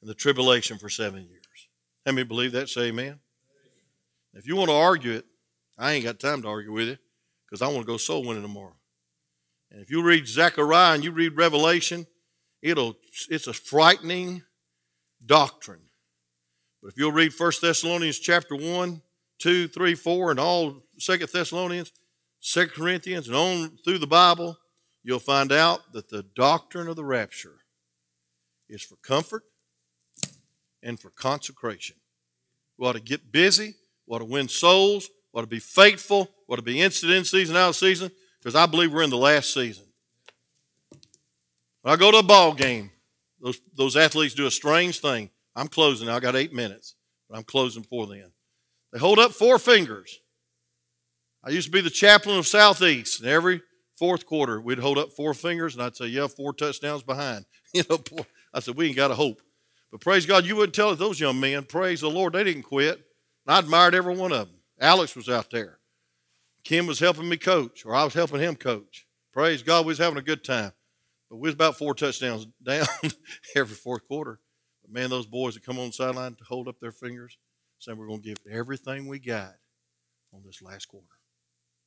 [0.00, 1.68] and the tribulation for seven years.
[2.04, 2.68] How many believe that?
[2.68, 3.20] Say amen.
[4.34, 5.26] If you want to argue it,
[5.78, 6.98] I ain't got time to argue with you
[7.44, 8.74] because I want to go soul winning tomorrow.
[9.76, 12.06] And if you read Zechariah and you read Revelation,
[12.62, 12.96] it'll
[13.28, 14.42] it's a frightening
[15.26, 15.82] doctrine.
[16.80, 19.02] But if you'll read 1 Thessalonians chapter 1,
[19.38, 21.92] 2, 3, 4, and all 2 Thessalonians,
[22.40, 24.56] 2 Corinthians, and on through the Bible,
[25.02, 27.58] you'll find out that the doctrine of the rapture
[28.70, 29.42] is for comfort
[30.82, 31.96] and for consecration.
[32.78, 33.74] We ought to get busy,
[34.06, 37.12] we ought to win souls, we ought to be faithful, we ought to be instant
[37.12, 38.10] in season, out of season,
[38.46, 39.86] because I believe we're in the last season.
[41.82, 42.92] When I go to a ball game,
[43.40, 45.30] those, those athletes do a strange thing.
[45.56, 46.08] I'm closing.
[46.08, 46.94] I got eight minutes,
[47.28, 48.30] but I'm closing before then.
[48.92, 50.20] They hold up four fingers.
[51.42, 53.62] I used to be the chaplain of Southeast, and every
[53.98, 57.82] fourth quarter we'd hold up four fingers, and I'd say, "Yeah, four touchdowns behind." You
[57.90, 57.98] know,
[58.54, 59.42] I said, "We ain't got a hope."
[59.90, 61.64] But praise God, you wouldn't tell it those young men.
[61.64, 62.94] Praise the Lord, they didn't quit.
[63.44, 64.58] And I admired every one of them.
[64.80, 65.80] Alex was out there.
[66.66, 69.06] Kim was helping me coach, or I was helping him coach.
[69.32, 70.72] Praise God, we was having a good time.
[71.30, 72.86] But we was about four touchdowns down
[73.54, 74.40] every fourth quarter.
[74.82, 77.38] But man, those boys that come on the sideline to hold up their fingers,
[77.78, 79.52] saying we're going to give everything we got
[80.34, 81.06] on this last quarter.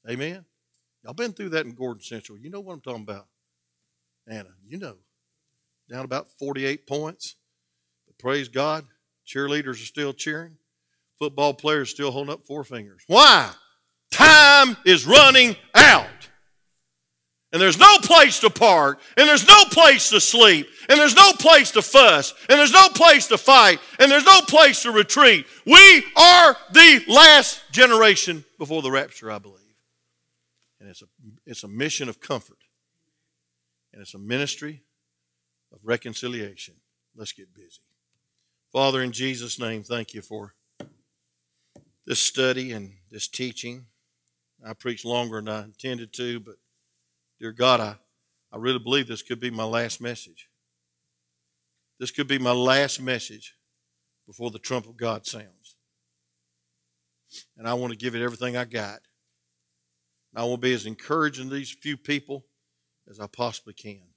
[0.09, 0.45] Amen.
[1.03, 2.37] Y'all been through that in Gordon Central.
[2.37, 3.27] You know what I'm talking about.
[4.29, 4.95] Anna, you know.
[5.91, 7.35] Down about 48 points.
[8.07, 8.85] But praise God,
[9.27, 10.55] cheerleaders are still cheering.
[11.17, 13.03] Football players still holding up four fingers.
[13.07, 13.51] Why?
[14.11, 16.07] Time is running out.
[17.51, 21.33] And there's no place to park, and there's no place to sleep, and there's no
[21.33, 25.47] place to fuss, and there's no place to fight, and there's no place to retreat.
[25.65, 29.55] We are the last generation before the rapture, I believe.
[30.79, 31.07] And it's a,
[31.47, 32.59] it's a mission of comfort,
[33.93, 34.83] and it's a ministry
[35.73, 36.75] of reconciliation.
[37.15, 37.81] Let's get busy.
[38.71, 40.53] Father, in Jesus' name, thank you for
[42.05, 43.87] this study and this teaching.
[44.65, 46.55] I preached longer than I intended to, but
[47.39, 47.95] dear God, I,
[48.51, 50.49] I really believe this could be my last message.
[51.99, 53.55] This could be my last message
[54.25, 55.75] before the trump of God sounds.
[57.57, 58.99] And I want to give it everything I got.
[60.35, 62.45] I want to be as encouraging to these few people
[63.09, 64.13] as I possibly can.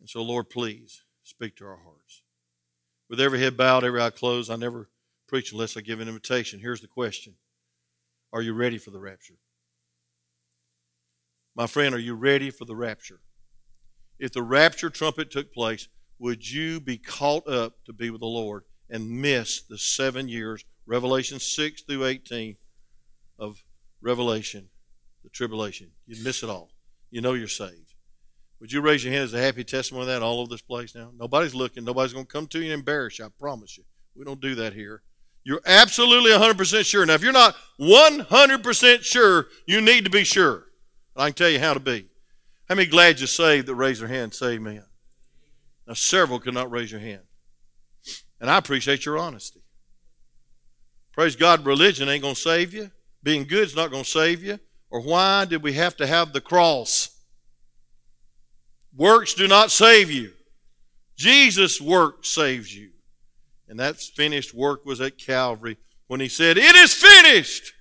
[0.00, 2.22] And so, Lord, please speak to our hearts.
[3.08, 4.88] With every head bowed, every eye closed, I never
[5.28, 6.60] preach unless I give an invitation.
[6.60, 7.34] Here's the question
[8.32, 9.34] Are you ready for the rapture?
[11.54, 13.20] My friend, are you ready for the rapture?
[14.18, 18.26] If the rapture trumpet took place, would you be caught up to be with the
[18.26, 22.56] Lord and miss the seven years, Revelation 6 through 18
[23.38, 23.62] of
[24.00, 24.68] Revelation,
[25.24, 25.90] the tribulation?
[26.06, 26.70] You'd miss it all.
[27.10, 27.94] You know you're saved.
[28.60, 30.94] Would you raise your hand as a happy testimony of that all over this place
[30.94, 31.10] now?
[31.18, 31.84] Nobody's looking.
[31.84, 33.26] Nobody's going to come to you and embarrass you.
[33.26, 33.84] I promise you.
[34.14, 35.02] We don't do that here.
[35.44, 37.04] You're absolutely 100% sure.
[37.04, 40.64] Now, if you're not 100% sure, you need to be sure.
[41.16, 42.06] I can tell you how to be.
[42.68, 44.84] How many glad you're saved that raise their hand say amen?
[45.86, 47.22] Now, several could not raise your hand.
[48.40, 49.60] And I appreciate your honesty.
[51.12, 52.90] Praise God, religion ain't going to save you.
[53.22, 54.58] Being good is not going to save you.
[54.90, 57.10] Or why did we have to have the cross?
[58.96, 60.32] Works do not save you.
[61.16, 62.91] Jesus' work saves you.
[63.72, 67.72] And that finished work was at Calvary when he said, It is finished.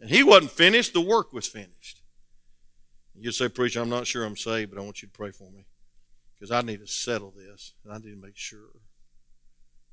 [0.00, 2.02] And he wasn't finished, the work was finished.
[3.16, 5.50] You say, Preacher, I'm not sure I'm saved, but I want you to pray for
[5.50, 5.66] me.
[6.32, 8.70] Because I need to settle this, and I need to make sure.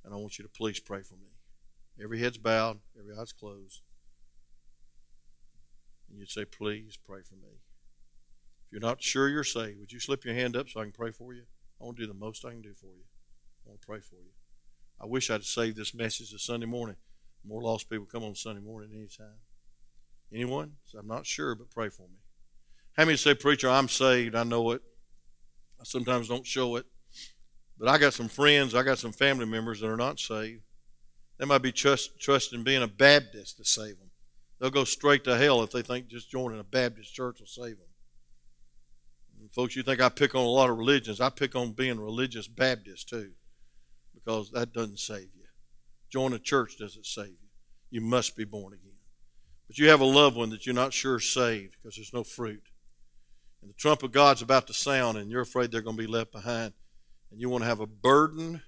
[0.05, 1.31] And I want you to please pray for me.
[1.99, 3.81] Every head's bowed, every eye's closed.
[6.11, 7.63] And you'd say, Please pray for me.
[8.67, 10.91] If you're not sure you're saved, would you slip your hand up so I can
[10.91, 11.45] pray for you?
[11.81, 13.05] I want to do the most I can do for you.
[13.65, 14.33] I want to pray for you.
[14.99, 16.95] I wish I'd saved this message this Sunday morning.
[17.45, 19.39] More lost people come on Sunday morning anytime.
[20.33, 20.73] Anyone?
[20.97, 22.17] I'm not sure, but pray for me.
[22.97, 24.35] How many say, Preacher, I'm saved?
[24.35, 24.81] I know it.
[25.79, 26.85] I sometimes don't show it.
[27.77, 30.63] But I got some friends, I got some family members that are not saved.
[31.37, 34.09] They might be trust, trusting being a Baptist to save them.
[34.59, 37.77] They'll go straight to hell if they think just joining a Baptist church will save
[37.77, 37.87] them.
[39.39, 41.21] And folks, you think I pick on a lot of religions.
[41.21, 43.33] I pick on being religious Baptist too,
[44.27, 45.45] because that doesn't save you.
[46.11, 47.49] Join a church doesn't save you.
[47.89, 48.97] You must be born again.
[49.67, 52.25] But you have a loved one that you're not sure is saved because there's no
[52.25, 52.63] fruit
[53.61, 56.07] and the trump of God's about to sound, and you're afraid they're going to be
[56.07, 56.73] left behind,
[57.31, 58.61] and you want to have a burden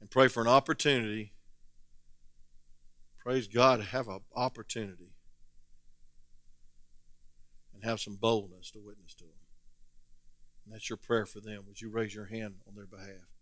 [0.00, 1.32] and pray for an opportunity,
[3.18, 5.12] praise God, have an opportunity
[7.74, 9.32] and have some boldness to witness to them.
[10.64, 11.64] And that's your prayer for them.
[11.68, 13.35] Would you raise your hand on their behalf?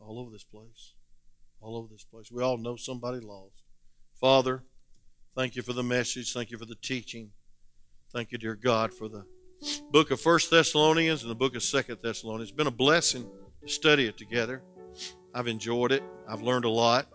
[0.00, 0.94] All over this place.
[1.60, 2.30] All over this place.
[2.30, 3.64] We all know somebody lost.
[4.20, 4.62] Father,
[5.34, 6.32] thank you for the message.
[6.32, 7.30] Thank you for the teaching.
[8.12, 9.24] Thank you, dear God, for the
[9.90, 12.50] book of First Thessalonians and the book of Second Thessalonians.
[12.50, 13.28] It's been a blessing
[13.62, 14.62] to study it together.
[15.34, 16.02] I've enjoyed it.
[16.28, 17.08] I've learned a lot.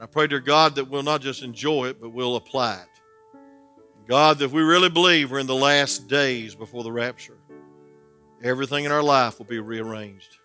[0.00, 2.88] I pray, dear God, that we'll not just enjoy it, but we'll apply it.
[4.06, 7.38] God, that we really believe we're in the last days before the rapture,
[8.42, 10.38] everything in our life will be rearranged.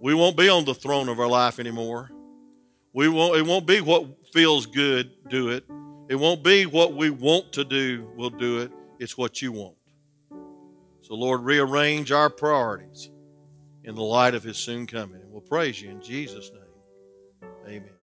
[0.00, 2.10] We won't be on the throne of our life anymore.
[2.92, 5.64] We won't, it won't be what feels good, do it.
[6.08, 8.72] It won't be what we want to do, we'll do it.
[8.98, 9.76] It's what you want.
[11.02, 13.10] So, Lord, rearrange our priorities
[13.84, 15.20] in the light of His soon coming.
[15.20, 17.50] And we'll praise you in Jesus' name.
[17.68, 17.90] Amen.